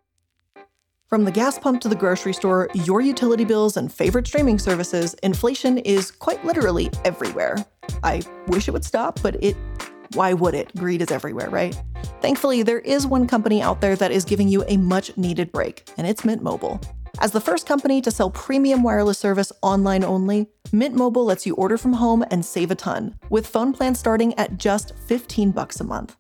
From 1.08 1.26
the 1.26 1.32
gas 1.32 1.58
pump 1.58 1.82
to 1.82 1.90
the 1.90 1.96
grocery 1.96 2.34
store, 2.34 2.70
your 2.76 3.02
utility 3.02 3.44
bills, 3.44 3.76
and 3.76 3.92
favorite 3.92 4.28
streaming 4.28 4.60
services, 4.60 5.16
inflation 5.24 5.80
is 5.80 6.12
quite 6.12 6.46
literally 6.46 6.92
everywhere. 7.06 7.58
I 8.04 8.22
wish 8.50 8.68
it 8.68 8.72
would 8.72 8.86
stop, 8.86 9.20
but 9.24 9.44
it. 9.44 9.58
Why 10.14 10.34
would 10.34 10.54
it? 10.54 10.76
Greed 10.76 11.02
is 11.02 11.12
everywhere, 11.12 11.50
right? 11.50 11.80
Thankfully, 12.22 12.64
there 12.64 12.80
is 12.80 13.06
one 13.06 13.28
company 13.28 13.62
out 13.62 13.82
there 13.82 13.96
that 13.96 14.12
is 14.12 14.26
giving 14.26 14.48
you 14.48 14.64
a 14.68 14.78
much 14.78 15.16
needed 15.18 15.52
break, 15.52 15.90
and 15.98 16.08
it's 16.08 16.24
Mint 16.24 16.42
Mobile. 16.42 16.80
As 17.20 17.32
the 17.32 17.42
first 17.42 17.66
company 17.66 18.00
to 18.02 18.12
sell 18.12 18.30
premium 18.30 18.84
wireless 18.84 19.18
service 19.18 19.52
online 19.62 20.04
only, 20.04 20.48
Mint 20.72 20.96
Mobile 20.96 21.26
lets 21.26 21.46
you 21.46 21.56
order 21.56 21.78
from 21.78 21.94
home 21.94 22.24
and 22.30 22.46
save 22.46 22.70
a 22.70 22.76
ton, 22.76 23.16
with 23.30 23.48
phone 23.48 23.74
plans 23.74 24.00
starting 24.00 24.34
at 24.36 24.58
just 24.58 24.94
15 25.08 25.52
bucks 25.52 25.80
a 25.80 25.84
month. 25.84 26.16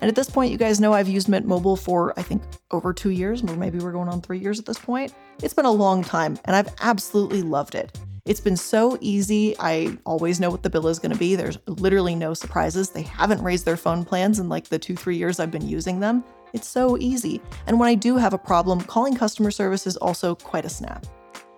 And 0.00 0.08
at 0.08 0.14
this 0.14 0.30
point, 0.30 0.50
you 0.50 0.58
guys 0.58 0.80
know 0.80 0.92
I've 0.92 1.08
used 1.08 1.28
Mint 1.28 1.46
Mobile 1.46 1.76
for, 1.76 2.12
I 2.18 2.22
think, 2.22 2.42
over 2.70 2.92
two 2.92 3.10
years, 3.10 3.42
or 3.42 3.56
maybe 3.56 3.78
we're 3.78 3.92
going 3.92 4.08
on 4.08 4.20
three 4.20 4.38
years 4.38 4.58
at 4.58 4.66
this 4.66 4.78
point. 4.78 5.14
It's 5.42 5.54
been 5.54 5.64
a 5.64 5.70
long 5.70 6.02
time, 6.02 6.38
and 6.44 6.56
I've 6.56 6.74
absolutely 6.80 7.42
loved 7.42 7.74
it. 7.74 7.96
It's 8.24 8.40
been 8.40 8.56
so 8.56 8.96
easy. 9.00 9.56
I 9.58 9.98
always 10.06 10.38
know 10.38 10.48
what 10.48 10.62
the 10.62 10.70
bill 10.70 10.86
is 10.86 11.00
going 11.00 11.10
to 11.10 11.18
be. 11.18 11.34
There's 11.34 11.58
literally 11.66 12.14
no 12.14 12.34
surprises. 12.34 12.90
They 12.90 13.02
haven't 13.02 13.42
raised 13.42 13.64
their 13.64 13.76
phone 13.76 14.04
plans 14.04 14.38
in 14.38 14.48
like 14.48 14.68
the 14.68 14.78
two, 14.78 14.94
three 14.94 15.16
years 15.16 15.40
I've 15.40 15.50
been 15.50 15.66
using 15.66 15.98
them. 15.98 16.22
It's 16.52 16.68
so 16.68 16.96
easy. 16.98 17.42
And 17.66 17.80
when 17.80 17.88
I 17.88 17.96
do 17.96 18.16
have 18.16 18.32
a 18.32 18.38
problem, 18.38 18.80
calling 18.80 19.16
customer 19.16 19.50
service 19.50 19.88
is 19.88 19.96
also 19.96 20.36
quite 20.36 20.64
a 20.64 20.68
snap. 20.68 21.04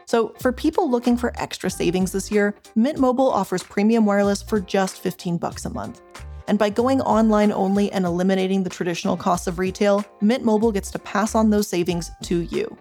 So, 0.07 0.35
for 0.41 0.53
people 0.53 0.91
looking 0.91 1.19
for 1.19 1.39
extra 1.39 1.69
savings 1.69 2.13
this 2.13 2.31
year, 2.31 2.55
Mint 2.77 2.99
Mobile 2.99 3.29
offers 3.29 3.63
premium 3.63 4.07
wireless 4.07 4.43
for 4.43 4.59
just 4.59 5.01
15 5.01 5.37
bucks 5.37 5.67
a 5.67 5.71
month. 5.71 6.01
And 6.49 6.59
by 6.59 6.71
going 6.71 7.03
online 7.03 7.53
only 7.53 7.93
and 7.93 8.07
eliminating 8.07 8.63
the 8.63 8.71
traditional 8.71 9.19
costs 9.19 9.47
of 9.47 9.59
retail, 9.59 10.05
Mint 10.23 10.45
Mobile 10.45 10.73
gets 10.73 10.91
to 10.93 10.99
pass 10.99 11.35
on 11.35 11.51
those 11.51 11.69
savings 11.69 12.11
to 12.23 12.41
you. 12.41 12.75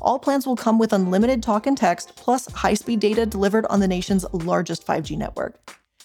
All 0.00 0.18
plans 0.18 0.46
will 0.46 0.56
come 0.56 0.78
with 0.78 0.92
unlimited 0.92 1.42
talk 1.42 1.66
and 1.66 1.76
text, 1.76 2.14
plus 2.16 2.50
high 2.52 2.74
speed 2.74 3.00
data 3.00 3.26
delivered 3.26 3.66
on 3.66 3.80
the 3.80 3.88
nation's 3.88 4.24
largest 4.32 4.86
5G 4.86 5.16
network. 5.16 5.58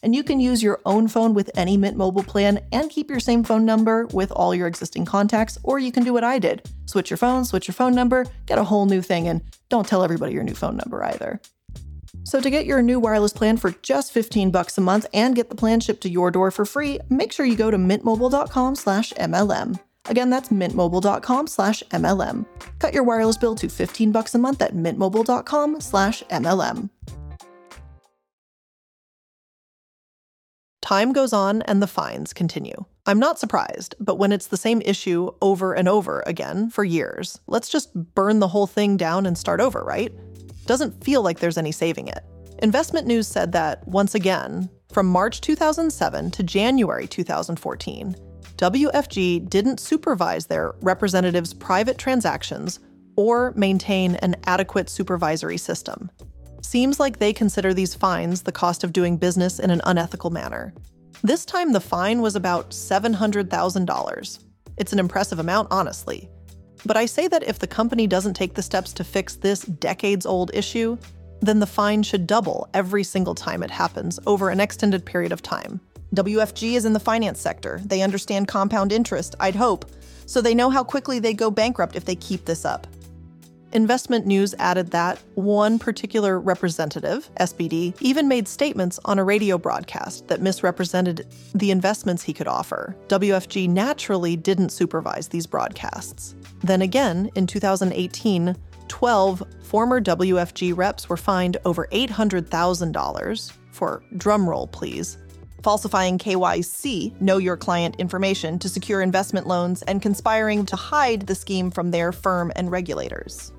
And 0.04 0.14
you 0.14 0.24
can 0.24 0.40
use 0.40 0.62
your 0.62 0.82
own 0.86 1.08
phone 1.08 1.34
with 1.34 1.50
any 1.56 1.78
Mint 1.78 1.98
Mobile 1.98 2.24
plan 2.24 2.60
and 2.72 2.92
keep 2.92 3.10
your 3.10 3.20
same 3.20 3.44
phone 3.44 3.66
number 3.66 4.06
with 4.08 4.32
all 4.32 4.54
your 4.54 4.68
existing 4.68 5.06
contacts, 5.06 5.58
or 5.64 5.80
you 5.80 5.92
can 5.92 6.04
do 6.04 6.14
what 6.14 6.24
I 6.24 6.40
did 6.40 6.70
switch 6.86 7.10
your 7.10 7.18
phone, 7.18 7.44
switch 7.44 7.68
your 7.68 7.74
phone 7.74 7.96
number, 7.96 8.26
get 8.46 8.60
a 8.60 8.64
whole 8.64 8.86
new 8.86 9.02
thing, 9.02 9.28
and 9.28 9.42
don't 9.70 9.88
tell 9.88 10.04
everybody 10.04 10.34
your 10.34 10.44
new 10.44 10.54
phone 10.54 10.78
number 10.78 11.04
either. 11.04 11.42
So 12.24 12.40
to 12.40 12.50
get 12.50 12.66
your 12.66 12.82
new 12.82 13.00
wireless 13.00 13.34
plan 13.34 13.58
for 13.58 13.72
just 13.82 14.12
15 14.12 14.52
bucks 14.52 14.78
a 14.78 14.82
month 14.82 15.06
and 15.14 15.36
get 15.36 15.50
the 15.50 15.56
plan 15.56 15.80
shipped 15.80 16.02
to 16.02 16.10
your 16.10 16.32
door 16.32 16.52
for 16.52 16.66
free, 16.66 17.00
make 17.10 17.34
sure 17.34 17.46
you 17.46 17.56
go 17.56 17.72
to 17.72 17.78
mintmobile.com/mlm. 17.78 19.80
Again, 20.08 20.30
that's 20.30 20.50
mintmobile.com 20.50 21.48
slash 21.48 21.84
MLM. 21.92 22.46
Cut 22.80 22.94
your 22.94 23.04
wireless 23.04 23.38
bill 23.38 23.56
to 23.56 23.70
15 23.70 24.12
bucks 24.12 24.36
a 24.36 24.40
month 24.40 24.62
at 24.62 24.76
mintmobile.com 24.76 25.82
slash 25.82 26.24
MLM. 26.24 26.90
Time 30.82 31.14
goes 31.14 31.34
on 31.34 31.64
and 31.64 31.82
the 31.82 31.88
fines 31.88 32.32
continue. 32.32 32.86
I'm 33.08 33.20
not 33.20 33.40
surprised, 33.40 33.96
but 34.00 34.20
when 34.20 34.32
it's 34.32 34.48
the 34.48 34.58
same 34.58 34.82
issue 34.86 35.32
over 35.42 35.74
and 35.74 35.88
over 35.88 36.24
again 36.28 36.70
for 36.70 36.84
years, 36.84 37.40
let's 37.48 37.70
just 37.70 37.94
burn 38.14 38.40
the 38.40 38.48
whole 38.48 38.68
thing 38.68 38.96
down 38.98 39.26
and 39.26 39.36
start 39.36 39.60
over, 39.60 39.84
right? 39.84 40.12
doesn't 40.66 41.04
feel 41.04 41.22
like 41.22 41.40
there's 41.40 41.58
any 41.58 41.72
saving 41.72 42.08
it. 42.08 42.24
Investment 42.60 43.06
News 43.08 43.28
said 43.28 43.52
that, 43.52 43.88
once 43.88 44.16
again, 44.16 44.70
from 44.92 45.08
March 45.08 45.42
2007 45.42 46.32
to 46.32 46.44
January 46.44 47.08
2014, 47.08 48.16
WFG 48.58 49.50
didn't 49.50 49.80
supervise 49.80 50.46
their 50.46 50.76
representatives' 50.82 51.54
private 51.54 51.98
transactions 51.98 52.80
or 53.18 53.54
maintain 53.56 54.16
an 54.16 54.36
adequate 54.46 54.90
supervisory 54.90 55.58
system. 55.58 56.10
Seems 56.62 57.00
like 57.00 57.20
they 57.20 57.34
consider 57.34 57.74
these 57.74 57.96
fines 57.96 58.42
the 58.42 58.52
cost 58.52 58.84
of 58.84 58.94
doing 58.94 59.18
business 59.18 59.60
in 59.60 59.70
an 59.70 59.82
unethical 59.84 60.30
manner. 60.30 60.74
This 61.22 61.46
time, 61.46 61.74
the 61.74 61.80
fine 61.80 62.22
was 62.22 62.36
about 62.36 62.72
$700,000. 62.72 64.40
It's 64.78 64.94
an 64.94 65.00
impressive 65.00 65.40
amount, 65.40 65.68
honestly. 65.72 66.30
But 66.86 66.98
I 66.98 67.06
say 67.06 67.28
that 67.28 67.44
if 67.44 67.60
the 67.60 67.68
company 67.68 68.08
doesn't 68.08 68.36
take 68.36 68.54
the 68.54 68.62
steps 68.62 68.94
to 68.94 69.04
fix 69.04 69.36
this 69.36 69.62
decades 69.62 70.26
old 70.26 70.52
issue, 70.54 70.98
then 71.42 71.60
the 71.60 71.68
fine 71.68 72.04
should 72.04 72.28
double 72.28 72.70
every 72.74 73.04
single 73.04 73.36
time 73.36 73.64
it 73.64 73.72
happens 73.72 74.20
over 74.26 74.50
an 74.50 74.60
extended 74.60 75.06
period 75.06 75.32
of 75.32 75.42
time. 75.42 75.80
WFG 76.16 76.74
is 76.74 76.86
in 76.86 76.94
the 76.94 77.00
finance 77.00 77.40
sector. 77.40 77.82
They 77.86 78.02
understand 78.02 78.48
compound 78.48 78.92
interest, 78.92 79.36
I'd 79.40 79.56
hope, 79.56 79.86
so 80.26 80.42
they 80.42 80.56
know 80.56 80.70
how 80.70 80.84
quickly 80.84 81.20
they 81.20 81.34
go 81.34 81.52
bankrupt 81.52 81.96
if 81.96 82.06
they 82.06 82.16
keep 82.16 82.46
this 82.46 82.66
up. 82.66 82.88
Investment 83.76 84.26
News 84.26 84.56
added 84.58 84.92
that 84.92 85.20
one 85.34 85.78
particular 85.78 86.40
representative, 86.40 87.30
SBD, 87.42 87.94
even 88.00 88.30
made 88.30 88.48
statements 88.48 89.02
on 89.04 89.20
a 89.20 89.24
radio 89.26 89.58
broadcast 89.58 90.30
that 90.30 90.42
misrepresented 90.42 91.28
the 91.54 91.72
investments 91.72 92.24
he 92.24 92.32
could 92.32 92.48
offer. 92.48 92.96
WFG 93.10 93.68
naturally 93.68 94.38
didn't 94.38 94.70
supervise 94.70 95.28
these 95.28 95.46
broadcasts. 95.46 96.36
Then 96.64 96.84
again, 96.84 97.30
in 97.36 97.48
2018, 97.48 98.56
12 98.88 99.44
former 99.62 100.00
WFG 100.00 100.78
reps 100.78 101.10
were 101.10 101.18
fined 101.18 101.58
over 101.66 101.88
$800,000 101.92 103.52
for, 103.72 104.04
drumroll 104.16 104.72
please, 104.72 105.18
falsifying 105.66 106.20
KYC, 106.20 107.20
know 107.20 107.40
your 107.40 107.58
client 107.58 107.96
information, 107.96 108.60
to 108.60 108.70
secure 108.70 109.02
investment 109.02 109.48
loans 109.48 109.82
and 109.82 110.00
conspiring 110.00 110.64
to 110.64 110.76
hide 110.76 111.22
the 111.22 111.34
scheme 111.34 111.72
from 111.72 111.90
their 111.90 112.12
firm 112.12 112.52
and 112.56 112.70
regulators. 112.70 113.52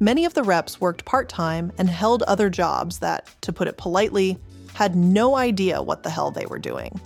Many 0.00 0.24
of 0.24 0.34
the 0.34 0.42
reps 0.42 0.80
worked 0.80 1.04
part 1.04 1.28
time 1.28 1.70
and 1.78 1.88
held 1.88 2.24
other 2.24 2.50
jobs 2.50 2.98
that, 2.98 3.30
to 3.42 3.52
put 3.52 3.68
it 3.68 3.76
politely, 3.76 4.38
had 4.74 4.96
no 4.96 5.36
idea 5.36 5.80
what 5.80 6.02
the 6.02 6.10
hell 6.10 6.32
they 6.32 6.46
were 6.46 6.58
doing. 6.58 7.00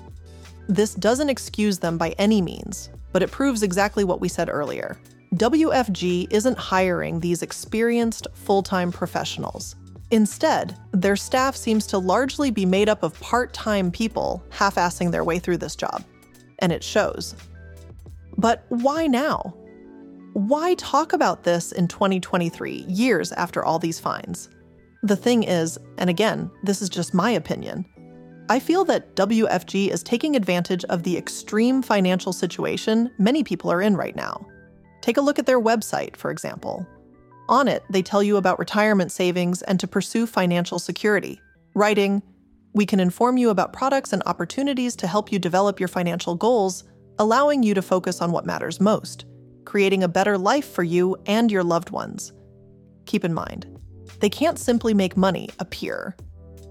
This 0.69 0.95
doesn't 0.95 1.29
excuse 1.29 1.81
them 1.81 1.99
by 1.99 2.15
any 2.17 2.41
means, 2.41 2.89
but 3.13 3.23
it 3.23 3.31
proves 3.31 3.63
exactly 3.63 4.05
what 4.05 4.23
we 4.23 4.31
said 4.31 4.49
earlier. 4.49 4.99
WFG 5.35 6.33
isn't 6.33 6.57
hiring 6.57 7.21
these 7.21 7.43
experienced 7.43 8.27
full 8.33 8.63
time 8.63 8.91
professionals. 8.91 9.77
Instead, 10.11 10.77
their 10.93 11.17
staff 11.17 11.57
seems 11.57 11.87
to 11.89 11.99
largely 11.99 12.51
be 12.51 12.67
made 12.67 12.89
up 12.89 13.03
of 13.03 13.19
part 13.21 13.53
time 13.53 13.91
people 13.91 14.45
half 14.51 14.77
assing 14.77 15.11
their 15.11 15.25
way 15.25 15.39
through 15.39 15.59
this 15.59 15.77
job. 15.77 16.05
And 16.61 16.73
it 16.73 16.85
shows. 16.85 17.35
But 18.37 18.65
why 18.69 19.07
now? 19.07 19.55
why 20.35 20.75
talk 20.75 21.13
about 21.13 21.45
this 21.45 21.71
in 21.71 21.87
2023, 21.87 22.85
years 22.89 23.31
after 23.33 23.65
all 23.65 23.79
these 23.79 24.01
fines? 24.01 24.51
The 25.05 25.15
thing 25.15 25.45
is, 25.45 25.79
and 25.99 26.11
again, 26.11 26.51
this 26.65 26.83
is 26.83 26.89
just 26.89 27.15
my 27.15 27.31
opinion, 27.31 27.87
I 28.49 28.59
feel 28.59 28.85
that 28.87 29.15
WFG 29.15 29.91
is 29.91 30.03
taking 30.03 30.35
advantage 30.35 30.85
of 30.87 31.05
the 31.05 31.17
extreme 31.17 31.83
financial 31.83 32.33
situation 32.33 33.11
many 33.17 33.45
people 33.45 33.71
are 33.71 33.81
in 33.81 33.97
right 33.97 34.17
now. 34.17 34.45
Take 35.03 35.19
a 35.19 35.21
look 35.21 35.39
at 35.39 35.47
their 35.47 35.61
website, 35.61 36.17
for 36.17 36.33
example. 36.33 36.85
On 37.49 37.69
it, 37.69 37.85
they 37.91 38.03
tell 38.03 38.23
you 38.23 38.37
about 38.37 38.59
retirement 38.59 39.13
savings 39.13 39.63
and 39.63 39.79
to 39.81 39.87
pursue 39.87 40.27
financial 40.27 40.79
security, 40.79 41.41
writing, 41.75 42.23
We 42.73 42.87
can 42.87 43.01
inform 43.01 43.37
you 43.37 43.51
about 43.51 43.73
products 43.73 44.13
and 44.13 44.23
opportunities 44.27 44.97
to 44.97 45.07
help 45.07 45.31
you 45.31 45.39
develop 45.39 45.79
your 45.79 45.89
financial 45.89 46.35
goals, 46.35 46.85
allowing 47.19 47.63
you 47.63 47.75
to 47.75 47.83
focus 47.83 48.21
on 48.21 48.33
what 48.33 48.47
matters 48.47 48.81
most 48.81 49.27
creating 49.65 50.03
a 50.03 50.09
better 50.09 50.37
life 50.37 50.71
for 50.71 50.83
you 50.83 51.17
and 51.27 51.51
your 51.51 51.65
loved 51.65 51.91
ones. 51.91 52.33
Keep 53.07 53.25
in 53.25 53.35
mind, 53.35 53.67
they 54.21 54.29
can't 54.29 54.59
simply 54.59 54.95
make 54.95 55.17
money 55.17 55.49
appear. 55.59 56.15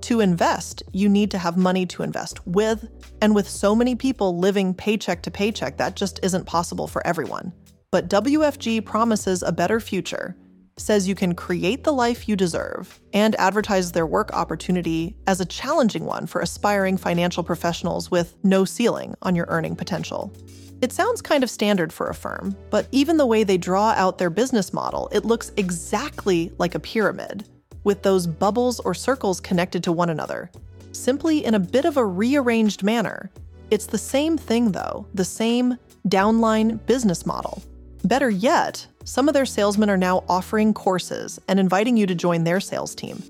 To 0.01 0.19
invest, 0.19 0.83
you 0.91 1.09
need 1.09 1.31
to 1.31 1.37
have 1.37 1.57
money 1.57 1.85
to 1.87 2.03
invest 2.03 2.45
with, 2.45 2.89
and 3.21 3.33
with 3.33 3.49
so 3.49 3.75
many 3.75 3.95
people 3.95 4.37
living 4.37 4.73
paycheck 4.73 5.21
to 5.23 5.31
paycheck, 5.31 5.77
that 5.77 5.95
just 5.95 6.19
isn't 6.23 6.45
possible 6.45 6.87
for 6.87 7.05
everyone. 7.05 7.53
But 7.91 8.09
WFG 8.09 8.85
promises 8.85 9.43
a 9.43 9.51
better 9.51 9.79
future, 9.79 10.35
says 10.77 11.07
you 11.07 11.15
can 11.15 11.35
create 11.35 11.83
the 11.83 11.93
life 11.93 12.27
you 12.27 12.35
deserve, 12.35 12.99
and 13.13 13.35
advertises 13.35 13.91
their 13.91 14.05
work 14.05 14.33
opportunity 14.33 15.15
as 15.27 15.39
a 15.39 15.45
challenging 15.45 16.05
one 16.05 16.25
for 16.25 16.41
aspiring 16.41 16.97
financial 16.97 17.43
professionals 17.43 18.09
with 18.09 18.35
no 18.43 18.65
ceiling 18.65 19.13
on 19.21 19.35
your 19.35 19.45
earning 19.49 19.75
potential. 19.75 20.33
It 20.81 20.91
sounds 20.91 21.21
kind 21.21 21.43
of 21.43 21.49
standard 21.49 21.93
for 21.93 22.07
a 22.07 22.15
firm, 22.15 22.57
but 22.69 22.87
even 22.91 23.17
the 23.17 23.25
way 23.25 23.43
they 23.43 23.57
draw 23.57 23.91
out 23.91 24.17
their 24.17 24.29
business 24.29 24.73
model, 24.73 25.09
it 25.13 25.23
looks 25.23 25.51
exactly 25.55 26.51
like 26.57 26.75
a 26.75 26.79
pyramid, 26.79 27.47
with 27.83 28.01
those 28.01 28.27
bubbles 28.27 28.79
or 28.81 28.93
circles 28.93 29.39
connected 29.39 29.83
to 29.83 29.91
one 29.91 30.09
another. 30.09 30.49
simply 30.95 31.43
in 31.43 31.55
a 31.55 31.59
bit 31.59 31.85
of 31.85 31.97
a 31.97 32.05
rearranged 32.05 32.83
manner. 32.83 33.29
It's 33.71 33.85
the 33.85 33.97
same 33.97 34.37
thing, 34.37 34.71
though, 34.71 35.07
the 35.13 35.25
same 35.25 35.77
downline 36.07 36.85
business 36.85 37.25
model. 37.25 37.63
Better 38.03 38.29
yet, 38.29 38.85
some 39.05 39.27
of 39.27 39.33
their 39.33 39.45
salesmen 39.45 39.89
are 39.89 39.97
now 39.97 40.23
offering 40.29 40.73
courses 40.73 41.39
and 41.47 41.59
inviting 41.59 41.97
you 41.97 42.05
to 42.05 42.15
join 42.15 42.43
their 42.43 42.59
sales 42.59 42.95
team. 42.95 43.21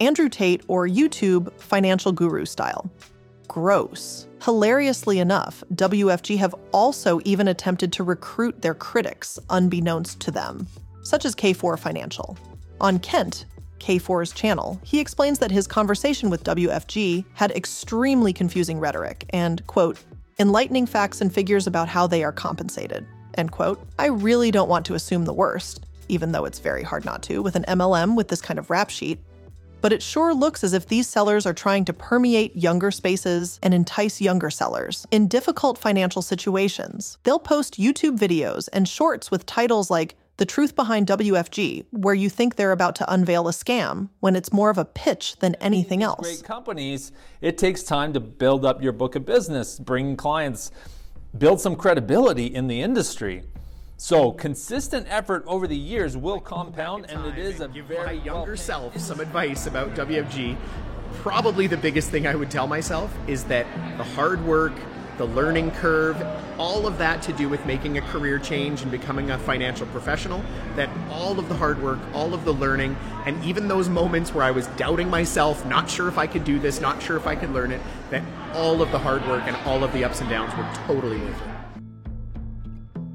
Andrew 0.00 0.28
Tate 0.28 0.62
or 0.68 0.86
YouTube 0.86 1.52
financial 1.60 2.12
guru 2.12 2.44
style. 2.44 2.90
Gross. 3.48 4.28
Hilariously 4.42 5.18
enough, 5.18 5.64
WFG 5.74 6.36
have 6.38 6.54
also 6.72 7.20
even 7.24 7.48
attempted 7.48 7.92
to 7.94 8.04
recruit 8.04 8.60
their 8.62 8.74
critics 8.74 9.38
unbeknownst 9.50 10.20
to 10.20 10.30
them, 10.30 10.66
such 11.02 11.24
as 11.24 11.34
K4 11.34 11.78
Financial. 11.78 12.36
On 12.80 12.98
Kent, 12.98 13.46
K4's 13.78 14.32
channel, 14.32 14.80
he 14.84 15.00
explains 15.00 15.38
that 15.38 15.50
his 15.50 15.66
conversation 15.66 16.28
with 16.28 16.44
WFG 16.44 17.24
had 17.34 17.50
extremely 17.52 18.32
confusing 18.32 18.78
rhetoric 18.78 19.24
and, 19.30 19.66
quote, 19.66 19.98
enlightening 20.38 20.86
facts 20.86 21.20
and 21.20 21.32
figures 21.32 21.66
about 21.66 21.88
how 21.88 22.06
they 22.06 22.22
are 22.22 22.32
compensated, 22.32 23.06
end 23.38 23.52
quote. 23.52 23.80
I 23.98 24.06
really 24.06 24.50
don't 24.50 24.68
want 24.68 24.86
to 24.86 24.94
assume 24.94 25.24
the 25.24 25.32
worst, 25.32 25.86
even 26.08 26.32
though 26.32 26.44
it's 26.44 26.58
very 26.58 26.82
hard 26.82 27.04
not 27.04 27.22
to 27.24 27.42
with 27.42 27.56
an 27.56 27.64
MLM 27.68 28.16
with 28.16 28.28
this 28.28 28.40
kind 28.40 28.58
of 28.58 28.70
rap 28.70 28.90
sheet. 28.90 29.18
But 29.80 29.92
it 29.92 30.02
sure 30.02 30.34
looks 30.34 30.64
as 30.64 30.72
if 30.72 30.88
these 30.88 31.06
sellers 31.06 31.46
are 31.46 31.52
trying 31.52 31.84
to 31.84 31.92
permeate 31.92 32.56
younger 32.56 32.90
spaces 32.90 33.60
and 33.62 33.72
entice 33.72 34.20
younger 34.20 34.50
sellers 34.50 35.06
in 35.10 35.28
difficult 35.28 35.78
financial 35.78 36.22
situations. 36.22 37.18
They'll 37.24 37.38
post 37.38 37.78
YouTube 37.78 38.18
videos 38.18 38.68
and 38.72 38.88
shorts 38.88 39.30
with 39.30 39.46
titles 39.46 39.90
like 39.90 40.16
the 40.38 40.46
truth 40.46 40.76
behind 40.76 41.06
WFG, 41.06 41.86
where 41.92 42.14
you 42.14 42.28
think 42.28 42.56
they're 42.56 42.72
about 42.72 42.96
to 42.96 43.12
unveil 43.12 43.48
a 43.48 43.52
scam 43.52 44.08
when 44.20 44.36
it's 44.36 44.52
more 44.52 44.70
of 44.70 44.78
a 44.78 44.84
pitch 44.84 45.36
than 45.38 45.54
anything 45.56 46.02
else. 46.02 46.20
Great 46.20 46.44
companies, 46.44 47.12
it 47.40 47.56
takes 47.56 47.82
time 47.82 48.12
to 48.12 48.20
build 48.20 48.64
up 48.64 48.82
your 48.82 48.92
book 48.92 49.14
of 49.14 49.24
business, 49.24 49.78
bring 49.78 50.16
clients, 50.16 50.70
build 51.38 51.60
some 51.60 51.76
credibility 51.76 52.46
in 52.46 52.66
the 52.66 52.80
industry. 52.80 53.44
So 53.98 54.30
consistent 54.30 55.06
effort 55.08 55.44
over 55.46 55.66
the 55.66 55.76
years 55.76 56.16
will 56.16 56.40
compound, 56.40 57.06
and 57.08 57.26
it 57.26 57.38
is 57.38 57.60
a 57.60 57.68
give 57.68 57.86
very 57.86 58.06
my 58.18 58.24
younger 58.24 58.52
well- 58.52 58.56
self 58.56 58.98
some 58.98 59.20
advice 59.20 59.66
about 59.66 59.94
WFG. 59.94 60.56
Probably 61.14 61.66
the 61.66 61.78
biggest 61.78 62.10
thing 62.10 62.26
I 62.26 62.34
would 62.34 62.50
tell 62.50 62.66
myself 62.66 63.16
is 63.26 63.44
that 63.44 63.66
the 63.96 64.04
hard 64.04 64.44
work, 64.44 64.74
the 65.18 65.24
learning 65.24 65.70
curve, 65.72 66.22
all 66.58 66.86
of 66.86 66.98
that 66.98 67.22
to 67.22 67.32
do 67.32 67.48
with 67.48 67.64
making 67.66 67.98
a 67.98 68.02
career 68.02 68.38
change 68.38 68.82
and 68.82 68.90
becoming 68.90 69.30
a 69.30 69.38
financial 69.38 69.86
professional, 69.88 70.42
that 70.74 70.88
all 71.10 71.38
of 71.38 71.48
the 71.48 71.54
hard 71.54 71.82
work, 71.82 71.98
all 72.14 72.34
of 72.34 72.44
the 72.44 72.52
learning, 72.52 72.96
and 73.24 73.42
even 73.44 73.68
those 73.68 73.88
moments 73.88 74.34
where 74.34 74.44
I 74.44 74.50
was 74.50 74.66
doubting 74.68 75.08
myself, 75.08 75.64
not 75.66 75.88
sure 75.88 76.08
if 76.08 76.18
I 76.18 76.26
could 76.26 76.44
do 76.44 76.58
this, 76.58 76.80
not 76.80 77.02
sure 77.02 77.16
if 77.16 77.26
I 77.26 77.34
could 77.36 77.50
learn 77.50 77.72
it, 77.72 77.80
that 78.10 78.22
all 78.54 78.82
of 78.82 78.90
the 78.92 78.98
hard 78.98 79.26
work 79.26 79.44
and 79.46 79.56
all 79.66 79.84
of 79.84 79.92
the 79.92 80.04
ups 80.04 80.20
and 80.20 80.30
downs 80.30 80.54
were 80.56 80.68
totally 80.86 81.18
worth 81.18 81.42
it. 81.42 81.48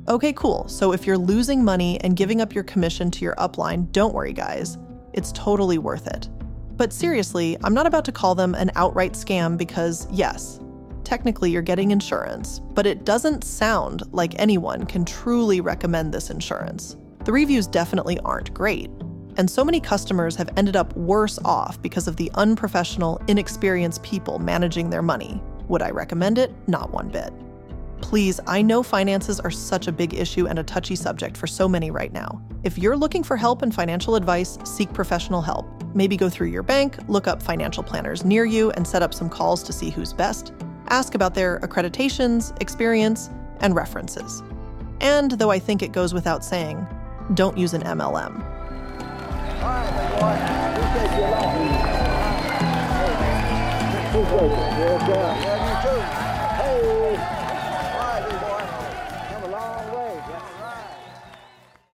Okay, 0.07 0.33
cool. 0.33 0.67
So 0.67 0.91
if 0.91 1.05
you're 1.05 1.17
losing 1.17 1.63
money 1.63 2.01
and 2.01 2.17
giving 2.17 2.41
up 2.41 2.53
your 2.53 2.63
commission 2.63 3.11
to 3.11 3.23
your 3.23 3.35
upline, 3.35 3.91
don't 3.91 4.13
worry, 4.13 4.33
guys. 4.33 4.77
It's 5.13 5.31
totally 5.31 5.77
worth 5.77 6.07
it. 6.07 6.27
But 6.75 6.91
seriously, 6.91 7.57
I'm 7.63 7.73
not 7.73 7.85
about 7.85 8.05
to 8.05 8.11
call 8.11 8.33
them 8.33 8.55
an 8.55 8.71
outright 8.75 9.13
scam 9.13 9.57
because, 9.57 10.07
yes, 10.11 10.59
technically 11.11 11.51
you're 11.51 11.61
getting 11.61 11.91
insurance, 11.91 12.61
but 12.73 12.85
it 12.85 13.03
doesn't 13.03 13.43
sound 13.43 14.01
like 14.13 14.33
anyone 14.39 14.85
can 14.85 15.03
truly 15.03 15.59
recommend 15.59 16.13
this 16.13 16.29
insurance. 16.29 16.95
The 17.25 17.33
reviews 17.33 17.67
definitely 17.67 18.17
aren't 18.19 18.53
great. 18.53 18.89
And 19.35 19.51
so 19.51 19.65
many 19.65 19.81
customers 19.81 20.37
have 20.37 20.49
ended 20.55 20.77
up 20.77 20.95
worse 20.95 21.37
off 21.43 21.81
because 21.81 22.07
of 22.07 22.15
the 22.15 22.31
unprofessional, 22.35 23.21
inexperienced 23.27 24.01
people 24.03 24.39
managing 24.39 24.89
their 24.89 25.01
money. 25.01 25.43
Would 25.67 25.81
I 25.81 25.89
recommend 25.89 26.37
it? 26.37 26.53
Not 26.69 26.93
one 26.93 27.09
bit. 27.09 27.33
Please, 27.99 28.39
I 28.47 28.61
know 28.61 28.81
finances 28.81 29.41
are 29.41 29.51
such 29.51 29.87
a 29.87 29.91
big 29.91 30.13
issue 30.13 30.47
and 30.47 30.59
a 30.59 30.63
touchy 30.63 30.95
subject 30.95 31.35
for 31.35 31.45
so 31.45 31.67
many 31.67 31.91
right 31.91 32.13
now. 32.13 32.41
If 32.63 32.77
you're 32.77 32.95
looking 32.95 33.21
for 33.21 33.35
help 33.35 33.63
and 33.63 33.75
financial 33.75 34.15
advice, 34.15 34.57
seek 34.63 34.93
professional 34.93 35.41
help. 35.41 35.65
Maybe 35.93 36.15
go 36.15 36.29
through 36.29 36.47
your 36.47 36.63
bank, 36.63 36.97
look 37.09 37.27
up 37.27 37.43
financial 37.43 37.83
planners 37.83 38.23
near 38.23 38.45
you, 38.45 38.71
and 38.71 38.87
set 38.87 39.03
up 39.03 39.13
some 39.13 39.29
calls 39.29 39.61
to 39.63 39.73
see 39.73 39.89
who's 39.89 40.13
best. 40.13 40.53
Ask 40.91 41.15
about 41.15 41.35
their 41.35 41.57
accreditations, 41.61 42.51
experience, 42.61 43.29
and 43.61 43.73
references. 43.73 44.43
And 44.99 45.31
though 45.31 45.49
I 45.49 45.57
think 45.57 45.81
it 45.81 45.93
goes 45.93 46.13
without 46.13 46.43
saying, 46.43 46.85
don't 47.33 47.57
use 47.57 47.73
an 47.73 47.81
MLM. 47.83 48.43